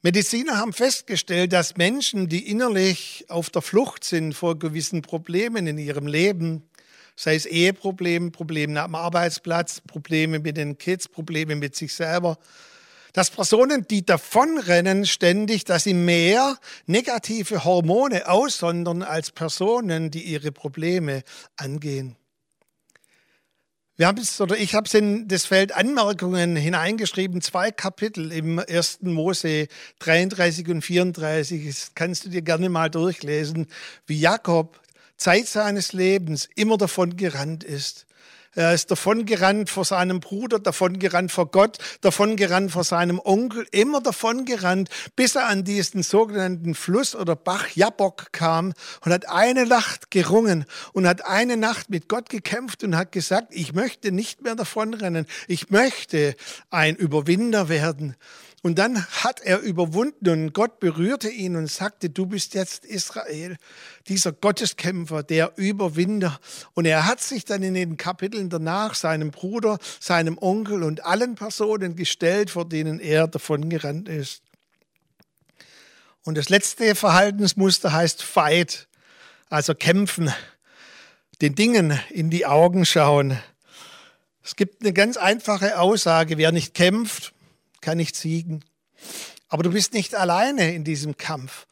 Mediziner 0.00 0.56
haben 0.56 0.72
festgestellt, 0.72 1.52
dass 1.52 1.76
Menschen, 1.76 2.28
die 2.28 2.48
innerlich 2.48 3.26
auf 3.28 3.50
der 3.50 3.62
Flucht 3.62 4.04
sind 4.04 4.34
vor 4.34 4.58
gewissen 4.58 5.02
Problemen 5.02 5.66
in 5.66 5.78
ihrem 5.78 6.06
Leben, 6.06 6.68
sei 7.14 7.34
es 7.34 7.46
Eheprobleme, 7.46 8.30
Probleme 8.30 8.80
am 8.82 8.94
Arbeitsplatz, 8.94 9.80
Probleme 9.80 10.38
mit 10.38 10.56
den 10.56 10.78
Kids, 10.78 11.08
Probleme 11.08 11.54
mit 11.54 11.76
sich 11.76 11.94
selber, 11.94 12.38
dass 13.12 13.30
Personen, 13.30 13.86
die 13.88 14.04
davonrennen 14.04 15.06
ständig, 15.06 15.64
dass 15.64 15.84
sie 15.84 15.94
mehr 15.94 16.58
negative 16.86 17.64
Hormone 17.64 18.28
aussondern 18.28 19.02
als 19.02 19.30
Personen, 19.30 20.10
die 20.10 20.22
ihre 20.22 20.52
Probleme 20.52 21.22
angehen. 21.56 22.16
Wir 23.96 24.06
haben 24.06 24.18
es, 24.18 24.40
oder 24.40 24.56
ich 24.56 24.74
habe 24.74 24.86
es 24.86 24.94
in 24.94 25.28
das 25.28 25.44
Feld 25.44 25.72
Anmerkungen 25.72 26.56
hineingeschrieben, 26.56 27.42
zwei 27.42 27.70
Kapitel 27.70 28.32
im 28.32 28.58
1. 28.58 29.02
Mose 29.02 29.68
33 29.98 30.66
und 30.68 30.82
34. 30.82 31.66
Das 31.66 31.92
kannst 31.94 32.24
du 32.24 32.30
dir 32.30 32.40
gerne 32.40 32.70
mal 32.70 32.88
durchlesen, 32.88 33.66
wie 34.06 34.18
Jakob 34.18 34.80
Zeit 35.18 35.46
seines 35.46 35.92
Lebens 35.92 36.48
immer 36.56 36.78
davon 36.78 37.16
gerannt 37.16 37.64
ist. 37.64 38.06
Er 38.54 38.74
ist 38.74 38.90
davongerannt 38.90 39.70
vor 39.70 39.86
seinem 39.86 40.20
Bruder, 40.20 40.58
davongerannt 40.58 41.32
vor 41.32 41.50
Gott, 41.50 41.78
davongerannt 42.02 42.70
vor 42.70 42.84
seinem 42.84 43.18
Onkel, 43.18 43.66
immer 43.70 44.02
davongerannt, 44.02 44.90
bis 45.16 45.36
er 45.36 45.46
an 45.46 45.64
diesen 45.64 46.02
sogenannten 46.02 46.74
Fluss 46.74 47.16
oder 47.16 47.34
Bach 47.34 47.68
Jabok 47.74 48.30
kam 48.32 48.74
und 49.06 49.12
hat 49.12 49.26
eine 49.26 49.64
Nacht 49.64 50.10
gerungen 50.10 50.66
und 50.92 51.08
hat 51.08 51.24
eine 51.24 51.56
Nacht 51.56 51.88
mit 51.88 52.10
Gott 52.10 52.28
gekämpft 52.28 52.84
und 52.84 52.94
hat 52.94 53.10
gesagt, 53.10 53.54
ich 53.54 53.72
möchte 53.72 54.12
nicht 54.12 54.42
mehr 54.42 54.54
davonrennen, 54.54 55.26
ich 55.48 55.70
möchte 55.70 56.36
ein 56.68 56.94
Überwinder 56.96 57.70
werden. 57.70 58.16
Und 58.64 58.78
dann 58.78 59.04
hat 59.06 59.40
er 59.40 59.58
überwunden 59.58 60.28
und 60.28 60.52
Gott 60.52 60.78
berührte 60.78 61.28
ihn 61.28 61.56
und 61.56 61.66
sagte, 61.66 62.10
du 62.10 62.26
bist 62.26 62.54
jetzt 62.54 62.84
Israel, 62.84 63.56
dieser 64.06 64.30
Gotteskämpfer, 64.30 65.24
der 65.24 65.52
Überwinder. 65.56 66.38
Und 66.74 66.84
er 66.84 67.06
hat 67.06 67.20
sich 67.20 67.44
dann 67.44 67.64
in 67.64 67.74
den 67.74 67.96
Kapiteln 67.96 68.50
danach 68.50 68.94
seinem 68.94 69.32
Bruder, 69.32 69.78
seinem 69.98 70.38
Onkel 70.38 70.84
und 70.84 71.04
allen 71.04 71.34
Personen 71.34 71.96
gestellt, 71.96 72.50
vor 72.50 72.64
denen 72.64 73.00
er 73.00 73.26
davongerannt 73.26 74.08
ist. 74.08 74.42
Und 76.24 76.38
das 76.38 76.48
letzte 76.48 76.94
Verhaltensmuster 76.94 77.92
heißt 77.92 78.22
Fight, 78.22 78.86
also 79.50 79.74
kämpfen, 79.74 80.32
den 81.40 81.56
Dingen 81.56 81.98
in 82.10 82.30
die 82.30 82.46
Augen 82.46 82.86
schauen. 82.86 83.36
Es 84.44 84.54
gibt 84.54 84.82
eine 84.82 84.92
ganz 84.92 85.16
einfache 85.16 85.80
Aussage, 85.80 86.38
wer 86.38 86.52
nicht 86.52 86.74
kämpft, 86.74 87.31
kann 87.82 87.98
nicht 87.98 88.16
siegen. 88.16 88.64
Aber 89.48 89.62
du 89.62 89.70
bist 89.70 89.92
nicht 89.92 90.14
alleine 90.14 90.74
in 90.74 90.84
diesem 90.84 91.18
Kampf. 91.18 91.66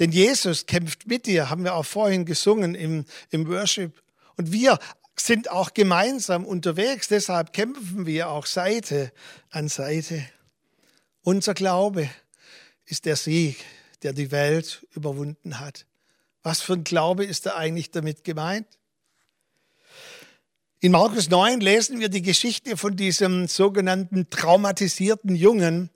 Denn 0.00 0.10
Jesus 0.10 0.66
kämpft 0.66 1.06
mit 1.06 1.26
dir, 1.26 1.50
haben 1.50 1.62
wir 1.62 1.74
auch 1.74 1.86
vorhin 1.86 2.24
gesungen 2.24 2.74
im, 2.74 3.04
im 3.30 3.46
Worship. 3.46 4.02
Und 4.36 4.50
wir 4.50 4.78
sind 5.14 5.50
auch 5.50 5.74
gemeinsam 5.74 6.44
unterwegs, 6.44 7.08
deshalb 7.08 7.52
kämpfen 7.52 8.06
wir 8.06 8.30
auch 8.30 8.46
Seite 8.46 9.12
an 9.50 9.68
Seite. 9.68 10.24
Unser 11.22 11.54
Glaube 11.54 12.08
ist 12.86 13.04
der 13.04 13.16
Sieg, 13.16 13.62
der 14.02 14.12
die 14.12 14.30
Welt 14.30 14.86
überwunden 14.94 15.60
hat. 15.60 15.86
Was 16.42 16.62
für 16.62 16.72
ein 16.72 16.84
Glaube 16.84 17.24
ist 17.24 17.44
da 17.46 17.56
eigentlich 17.56 17.90
damit 17.90 18.24
gemeint? 18.24 18.66
In 20.82 20.92
Markus 20.92 21.28
9 21.28 21.60
lesen 21.60 22.00
wir 22.00 22.08
die 22.08 22.22
Geschichte 22.22 22.78
von 22.78 22.96
diesem 22.96 23.48
sogenannten 23.48 24.30
traumatisierten 24.30 25.36
Jungen, 25.36 25.90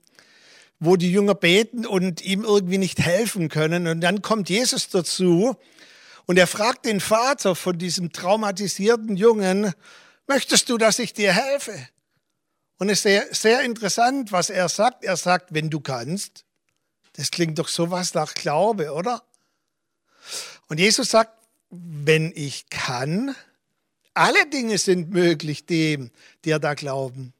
wo 0.79 0.95
die 0.95 1.11
Jünger 1.11 1.33
beten 1.33 1.87
und 1.87 2.21
ihm 2.21 2.43
irgendwie 2.43 2.77
nicht 2.77 2.99
helfen 2.99 3.49
können. 3.49 3.87
Und 3.87 4.01
dann 4.01 4.21
kommt 4.21 4.47
Jesus 4.47 4.89
dazu 4.89 5.55
und 6.27 6.37
er 6.37 6.45
fragt 6.45 6.85
den 6.85 6.99
Vater 6.99 7.55
von 7.55 7.79
diesem 7.79 8.11
traumatisierten 8.11 9.17
Jungen, 9.17 9.73
möchtest 10.27 10.69
du, 10.69 10.77
dass 10.77 10.99
ich 10.99 11.13
dir 11.13 11.33
helfe? 11.33 11.75
Und 12.77 12.89
es 12.89 12.99
ist 12.99 13.03
sehr, 13.03 13.25
sehr 13.31 13.61
interessant, 13.61 14.31
was 14.31 14.51
er 14.51 14.69
sagt. 14.69 15.03
Er 15.03 15.17
sagt, 15.17 15.51
wenn 15.51 15.71
du 15.71 15.79
kannst. 15.79 16.45
Das 17.13 17.31
klingt 17.31 17.57
doch 17.57 17.69
sowas 17.69 18.13
nach 18.13 18.35
Glaube, 18.35 18.93
oder? 18.93 19.23
Und 20.67 20.79
Jesus 20.79 21.09
sagt, 21.09 21.33
wenn 21.71 22.31
ich 22.35 22.69
kann, 22.69 23.35
alle 24.15 24.47
Dinge 24.47 24.77
sind 24.77 25.11
möglich 25.11 25.65
dem, 25.65 26.09
der 26.45 26.59
da 26.59 26.73
glauben. 26.73 27.33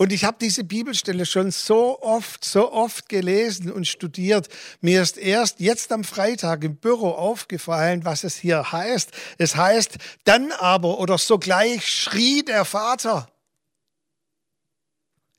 Und 0.00 0.14
ich 0.14 0.24
habe 0.24 0.38
diese 0.40 0.64
Bibelstelle 0.64 1.26
schon 1.26 1.50
so 1.50 2.00
oft, 2.00 2.42
so 2.42 2.72
oft 2.72 3.10
gelesen 3.10 3.70
und 3.70 3.86
studiert. 3.86 4.48
Mir 4.80 5.02
ist 5.02 5.18
erst 5.18 5.60
jetzt 5.60 5.92
am 5.92 6.04
Freitag 6.04 6.64
im 6.64 6.76
Büro 6.76 7.10
aufgefallen, 7.10 8.02
was 8.06 8.24
es 8.24 8.36
hier 8.36 8.72
heißt. 8.72 9.10
Es 9.36 9.56
heißt, 9.56 9.98
dann 10.24 10.52
aber 10.52 10.98
oder 11.00 11.18
sogleich 11.18 11.86
schrie 11.86 12.42
der 12.42 12.64
Vater. 12.64 13.30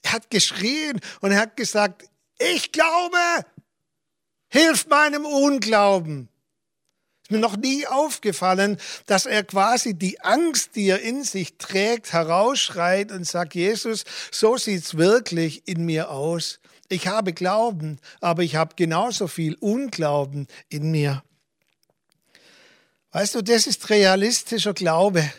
Er 0.03 0.13
hat 0.13 0.29
geschrien 0.29 0.99
und 1.21 1.31
er 1.31 1.39
hat 1.39 1.57
gesagt, 1.57 2.07
ich 2.37 2.71
glaube, 2.71 3.17
hilf 4.49 4.85
meinem 4.85 5.25
Unglauben 5.25 6.29
noch 7.39 7.57
nie 7.57 7.87
aufgefallen, 7.87 8.77
dass 9.05 9.25
er 9.25 9.43
quasi 9.43 9.93
die 9.93 10.21
Angst, 10.21 10.75
die 10.75 10.89
er 10.89 11.01
in 11.01 11.23
sich 11.23 11.57
trägt, 11.57 12.13
herausschreit 12.13 13.11
und 13.11 13.25
sagt, 13.27 13.55
Jesus, 13.55 14.03
so 14.31 14.57
sieht's 14.57 14.97
wirklich 14.97 15.67
in 15.67 15.85
mir 15.85 16.11
aus. 16.11 16.59
Ich 16.89 17.07
habe 17.07 17.33
Glauben, 17.33 17.99
aber 18.19 18.43
ich 18.43 18.55
habe 18.55 18.75
genauso 18.75 19.27
viel 19.27 19.55
Unglauben 19.55 20.47
in 20.69 20.91
mir. 20.91 21.23
Weißt 23.11 23.35
du, 23.35 23.41
das 23.41 23.67
ist 23.67 23.89
realistischer 23.89 24.73
Glaube. 24.73 25.31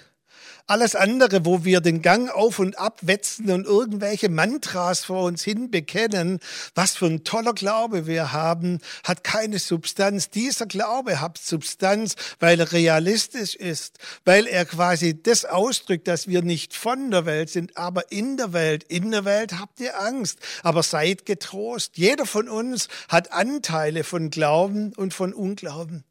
Alles 0.73 0.95
andere, 0.95 1.45
wo 1.45 1.67
wir 1.67 1.83
den 1.83 2.01
Gang 2.01 2.31
auf 2.31 2.59
und 2.59 2.79
ab 2.79 3.01
wetzen 3.03 3.51
und 3.51 3.67
irgendwelche 3.67 4.31
Mantras 4.31 5.05
vor 5.05 5.25
uns 5.25 5.45
hin 5.45 5.71
bekennen, 5.71 6.41
was 6.75 6.97
für 6.97 7.05
ein 7.05 7.25
toller 7.25 7.53
Glaube 7.53 8.07
wir 8.07 8.33
haben, 8.33 8.79
hat 9.05 9.23
keine 9.23 9.59
Substanz. 9.59 10.31
Dieser 10.31 10.65
Glaube 10.65 11.21
hat 11.21 11.37
Substanz, 11.37 12.17
weil 12.41 12.59
er 12.59 12.73
realistisch 12.73 13.55
ist, 13.55 13.99
weil 14.25 14.47
er 14.47 14.65
quasi 14.65 15.23
das 15.23 15.45
ausdrückt, 15.45 16.09
dass 16.09 16.27
wir 16.27 16.41
nicht 16.41 16.75
von 16.75 17.11
der 17.11 17.27
Welt 17.27 17.51
sind, 17.51 17.77
aber 17.77 18.11
in 18.11 18.39
der 18.39 18.55
Welt. 18.55 18.85
In 18.85 19.11
der 19.11 19.27
Welt 19.27 19.61
habt 19.61 19.79
ihr 19.79 20.01
Angst, 20.01 20.39
aber 20.63 20.83
seid 20.83 21.27
getrost. 21.27 21.99
Jeder 21.99 22.25
von 22.25 22.49
uns 22.49 22.89
hat 23.11 23.31
Anteile 23.31 24.05
von 24.05 24.31
Glauben 24.31 24.95
und 24.97 25.13
von 25.13 25.35
Unglauben. 25.35 26.07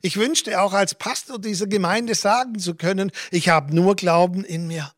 Ich 0.00 0.16
wünschte 0.16 0.60
auch 0.60 0.72
als 0.72 0.94
Pastor 0.94 1.38
dieser 1.38 1.66
Gemeinde 1.66 2.14
sagen 2.14 2.58
zu 2.58 2.74
können, 2.74 3.12
ich 3.30 3.48
habe 3.48 3.74
nur 3.74 3.96
Glauben 3.96 4.44
in 4.44 4.66
mir. 4.66 4.92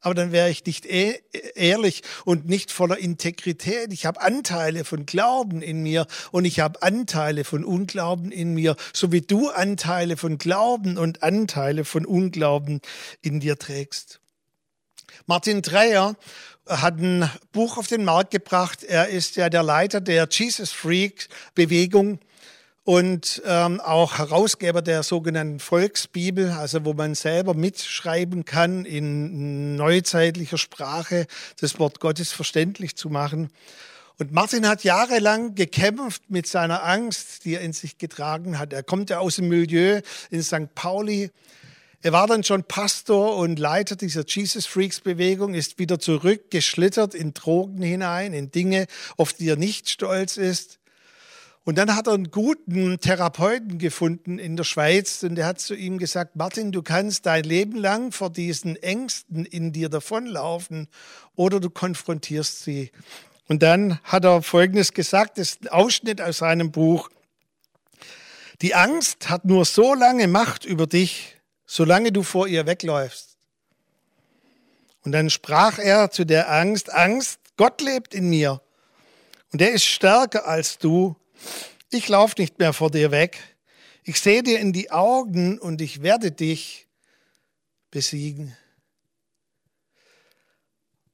Aber 0.00 0.14
dann 0.14 0.30
wäre 0.30 0.48
ich 0.48 0.64
nicht 0.64 0.86
e 0.86 1.20
ehrlich 1.54 2.02
und 2.24 2.48
nicht 2.48 2.70
voller 2.70 2.98
Integrität. 2.98 3.92
Ich 3.92 4.06
habe 4.06 4.20
Anteile 4.20 4.84
von 4.84 5.06
Glauben 5.06 5.60
in 5.60 5.82
mir 5.82 6.06
und 6.30 6.44
ich 6.44 6.60
habe 6.60 6.82
Anteile 6.82 7.42
von 7.42 7.64
Unglauben 7.64 8.30
in 8.30 8.54
mir, 8.54 8.76
so 8.92 9.10
wie 9.10 9.22
du 9.22 9.50
Anteile 9.50 10.16
von 10.16 10.38
Glauben 10.38 10.98
und 10.98 11.24
Anteile 11.24 11.84
von 11.84 12.06
Unglauben 12.06 12.80
in 13.22 13.40
dir 13.40 13.58
trägst. 13.58 14.20
Martin 15.26 15.62
Dreyer 15.62 16.16
hat 16.66 16.98
ein 16.98 17.28
Buch 17.50 17.76
auf 17.76 17.88
den 17.88 18.04
Markt 18.04 18.30
gebracht. 18.30 18.84
Er 18.84 19.08
ist 19.08 19.36
ja 19.36 19.50
der 19.50 19.62
Leiter 19.62 20.00
der 20.00 20.28
Jesus 20.30 20.70
Freak 20.70 21.28
Bewegung 21.54 22.20
und 22.88 23.42
ähm, 23.44 23.82
auch 23.82 24.16
Herausgeber 24.16 24.80
der 24.80 25.02
sogenannten 25.02 25.60
Volksbibel, 25.60 26.52
also 26.52 26.86
wo 26.86 26.94
man 26.94 27.14
selber 27.14 27.52
mitschreiben 27.52 28.46
kann, 28.46 28.86
in 28.86 29.76
neuzeitlicher 29.76 30.56
Sprache 30.56 31.26
das 31.60 31.78
Wort 31.78 32.00
Gottes 32.00 32.32
verständlich 32.32 32.96
zu 32.96 33.10
machen. 33.10 33.50
Und 34.16 34.32
Martin 34.32 34.66
hat 34.66 34.84
jahrelang 34.84 35.54
gekämpft 35.54 36.30
mit 36.30 36.46
seiner 36.46 36.82
Angst, 36.82 37.44
die 37.44 37.56
er 37.56 37.60
in 37.60 37.74
sich 37.74 37.98
getragen 37.98 38.58
hat. 38.58 38.72
Er 38.72 38.82
kommt 38.82 39.10
ja 39.10 39.18
aus 39.18 39.36
dem 39.36 39.48
Milieu 39.48 40.00
in 40.30 40.42
St. 40.42 40.74
Pauli. 40.74 41.30
Er 42.00 42.12
war 42.12 42.26
dann 42.26 42.42
schon 42.42 42.64
Pastor 42.64 43.36
und 43.36 43.58
Leiter 43.58 43.96
dieser 43.96 44.24
Jesus 44.26 44.64
Freaks 44.64 45.00
Bewegung, 45.00 45.52
ist 45.52 45.78
wieder 45.78 45.98
zurückgeschlittert 45.98 47.14
in 47.14 47.34
Drogen 47.34 47.82
hinein, 47.82 48.32
in 48.32 48.50
Dinge, 48.50 48.86
auf 49.18 49.34
die 49.34 49.50
er 49.50 49.56
nicht 49.56 49.90
stolz 49.90 50.38
ist. 50.38 50.77
Und 51.64 51.76
dann 51.76 51.94
hat 51.94 52.06
er 52.06 52.14
einen 52.14 52.30
guten 52.30 52.98
Therapeuten 52.98 53.78
gefunden 53.78 54.38
in 54.38 54.56
der 54.56 54.64
Schweiz 54.64 55.22
und 55.22 55.34
der 55.34 55.46
hat 55.46 55.60
zu 55.60 55.74
ihm 55.74 55.98
gesagt, 55.98 56.34
Martin, 56.34 56.72
du 56.72 56.82
kannst 56.82 57.26
dein 57.26 57.44
Leben 57.44 57.76
lang 57.76 58.10
vor 58.10 58.30
diesen 58.30 58.76
Ängsten 58.76 59.44
in 59.44 59.72
dir 59.72 59.90
davonlaufen 59.90 60.88
oder 61.36 61.60
du 61.60 61.68
konfrontierst 61.68 62.62
sie. 62.64 62.90
Und 63.48 63.62
dann 63.62 63.98
hat 64.02 64.24
er 64.24 64.42
Folgendes 64.42 64.92
gesagt, 64.92 65.38
das 65.38 65.50
ist 65.50 65.62
ein 65.64 65.68
Ausschnitt 65.68 66.20
aus 66.20 66.38
seinem 66.38 66.70
Buch. 66.70 67.10
Die 68.62 68.74
Angst 68.74 69.28
hat 69.28 69.44
nur 69.44 69.64
so 69.64 69.94
lange 69.94 70.26
Macht 70.26 70.64
über 70.64 70.86
dich, 70.86 71.36
solange 71.66 72.12
du 72.12 72.22
vor 72.22 72.48
ihr 72.48 72.66
wegläufst. 72.66 73.36
Und 75.04 75.12
dann 75.12 75.30
sprach 75.30 75.78
er 75.78 76.10
zu 76.10 76.24
der 76.24 76.50
Angst, 76.50 76.92
Angst, 76.92 77.40
Gott 77.56 77.80
lebt 77.80 78.14
in 78.14 78.28
mir 78.30 78.60
und 79.52 79.62
er 79.62 79.70
ist 79.70 79.84
stärker 79.84 80.46
als 80.46 80.78
du 80.78 81.16
ich 81.90 82.08
laufe 82.08 82.34
nicht 82.38 82.58
mehr 82.58 82.72
vor 82.72 82.90
dir 82.90 83.10
weg. 83.10 83.38
Ich 84.04 84.20
sehe 84.20 84.42
dir 84.42 84.58
in 84.60 84.72
die 84.72 84.90
Augen 84.90 85.58
und 85.58 85.80
ich 85.80 86.02
werde 86.02 86.32
dich 86.32 86.86
besiegen. 87.90 88.56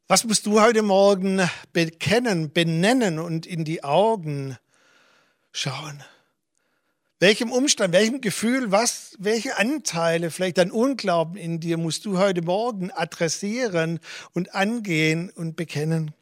Was 0.06 0.24
musst 0.24 0.46
du 0.46 0.60
heute 0.60 0.82
Morgen 0.82 1.48
bekennen, 1.72 2.52
benennen 2.52 3.18
und 3.18 3.46
in 3.46 3.64
die 3.64 3.82
Augen 3.82 4.58
schauen? 5.50 6.04
Welchem 7.20 7.50
Umstand, 7.50 7.94
welchem 7.94 8.20
Gefühl, 8.20 8.70
was, 8.70 9.16
welche 9.18 9.56
Anteile, 9.56 10.30
vielleicht 10.30 10.58
ein 10.58 10.70
Unglauben 10.70 11.36
in 11.36 11.58
dir 11.58 11.78
musst 11.78 12.04
du 12.04 12.18
heute 12.18 12.42
Morgen 12.42 12.90
adressieren 12.90 13.98
und 14.34 14.54
angehen 14.54 15.30
und 15.30 15.56
bekennen? 15.56 16.12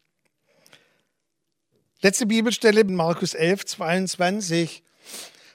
Letzte 2.03 2.25
Bibelstelle 2.25 2.81
in 2.81 2.95
Markus 2.95 3.33
11, 3.33 3.65
22. 3.65 4.83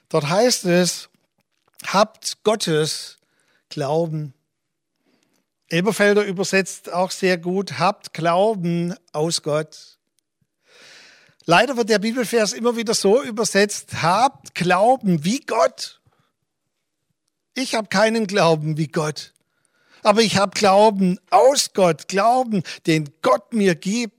Dort 0.09 0.29
heißt 0.29 0.65
es, 0.65 1.09
habt 1.85 2.43
Gottes 2.43 3.19
Glauben. 3.69 4.33
Elberfelder 5.67 6.25
übersetzt 6.25 6.91
auch 6.91 7.11
sehr 7.11 7.37
gut, 7.37 7.77
habt 7.77 8.15
Glauben 8.15 8.95
aus 9.11 9.43
Gott. 9.43 9.99
Leider 11.45 11.77
wird 11.77 11.89
der 11.89 11.99
Bibelvers 11.99 12.53
immer 12.53 12.75
wieder 12.75 12.95
so 12.95 13.21
übersetzt, 13.21 14.01
habt 14.01 14.55
Glauben 14.55 15.23
wie 15.23 15.41
Gott. 15.41 16.01
Ich 17.53 17.75
habe 17.75 17.89
keinen 17.89 18.25
Glauben 18.25 18.75
wie 18.75 18.87
Gott, 18.87 19.35
aber 20.01 20.21
ich 20.21 20.37
habe 20.37 20.57
Glauben 20.57 21.19
aus 21.29 21.73
Gott, 21.75 22.07
Glauben, 22.07 22.63
den 22.87 23.07
Gott 23.21 23.53
mir 23.53 23.75
gibt. 23.75 24.18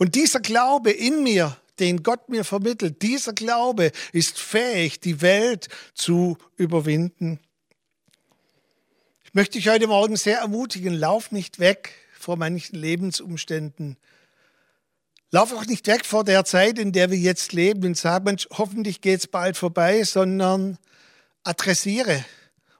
Und 0.00 0.14
dieser 0.14 0.40
Glaube 0.40 0.92
in 0.92 1.22
mir, 1.22 1.58
den 1.78 2.02
Gott 2.02 2.30
mir 2.30 2.42
vermittelt, 2.42 3.02
dieser 3.02 3.34
Glaube 3.34 3.92
ist 4.14 4.38
fähig, 4.38 4.98
die 5.00 5.20
Welt 5.20 5.68
zu 5.92 6.38
überwinden. 6.56 7.38
Ich 9.22 9.34
möchte 9.34 9.58
dich 9.58 9.68
heute 9.68 9.88
Morgen 9.88 10.16
sehr 10.16 10.38
ermutigen, 10.38 10.94
lauf 10.94 11.32
nicht 11.32 11.58
weg 11.58 11.92
vor 12.18 12.38
manchen 12.38 12.76
Lebensumständen. 12.76 13.98
Lauf 15.32 15.52
auch 15.52 15.66
nicht 15.66 15.86
weg 15.86 16.06
vor 16.06 16.24
der 16.24 16.46
Zeit, 16.46 16.78
in 16.78 16.92
der 16.92 17.10
wir 17.10 17.18
jetzt 17.18 17.52
leben 17.52 17.84
und 17.84 17.98
sag, 17.98 18.24
Mensch, 18.24 18.48
hoffentlich 18.52 19.02
geht 19.02 19.20
es 19.20 19.26
bald 19.26 19.58
vorbei, 19.58 20.02
sondern 20.04 20.78
adressiere 21.44 22.24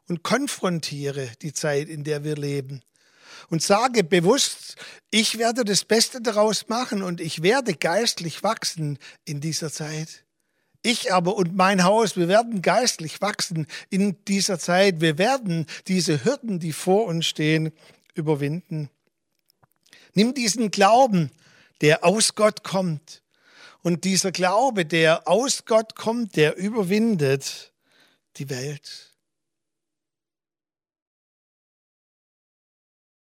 und 0.08 0.22
konfrontiere 0.22 1.28
die 1.42 1.52
Zeit, 1.52 1.90
in 1.90 2.02
der 2.02 2.24
wir 2.24 2.36
leben 2.36 2.80
und 3.48 3.62
sage 3.62 4.04
bewusst, 4.04 4.76
ich 5.10 5.38
werde 5.38 5.64
das 5.64 5.84
Beste 5.84 6.20
daraus 6.20 6.68
machen 6.68 7.02
und 7.02 7.20
ich 7.20 7.42
werde 7.42 7.74
geistlich 7.74 8.42
wachsen 8.42 8.98
in 9.24 9.40
dieser 9.40 9.72
Zeit. 9.72 10.24
Ich 10.82 11.12
aber 11.12 11.36
und 11.36 11.56
mein 11.56 11.84
Haus, 11.84 12.16
wir 12.16 12.28
werden 12.28 12.62
geistlich 12.62 13.20
wachsen 13.20 13.66
in 13.90 14.16
dieser 14.26 14.58
Zeit. 14.58 15.00
Wir 15.00 15.18
werden 15.18 15.66
diese 15.88 16.24
Hürden, 16.24 16.58
die 16.58 16.72
vor 16.72 17.04
uns 17.06 17.26
stehen, 17.26 17.72
überwinden. 18.14 18.88
Nimm 20.14 20.32
diesen 20.32 20.70
Glauben, 20.70 21.30
der 21.82 22.04
aus 22.04 22.34
Gott 22.34 22.64
kommt. 22.64 23.22
Und 23.82 24.04
dieser 24.04 24.32
Glaube, 24.32 24.84
der 24.84 25.28
aus 25.28 25.64
Gott 25.64 25.94
kommt, 25.94 26.36
der 26.36 26.56
überwindet 26.56 27.72
die 28.36 28.48
Welt. 28.50 29.09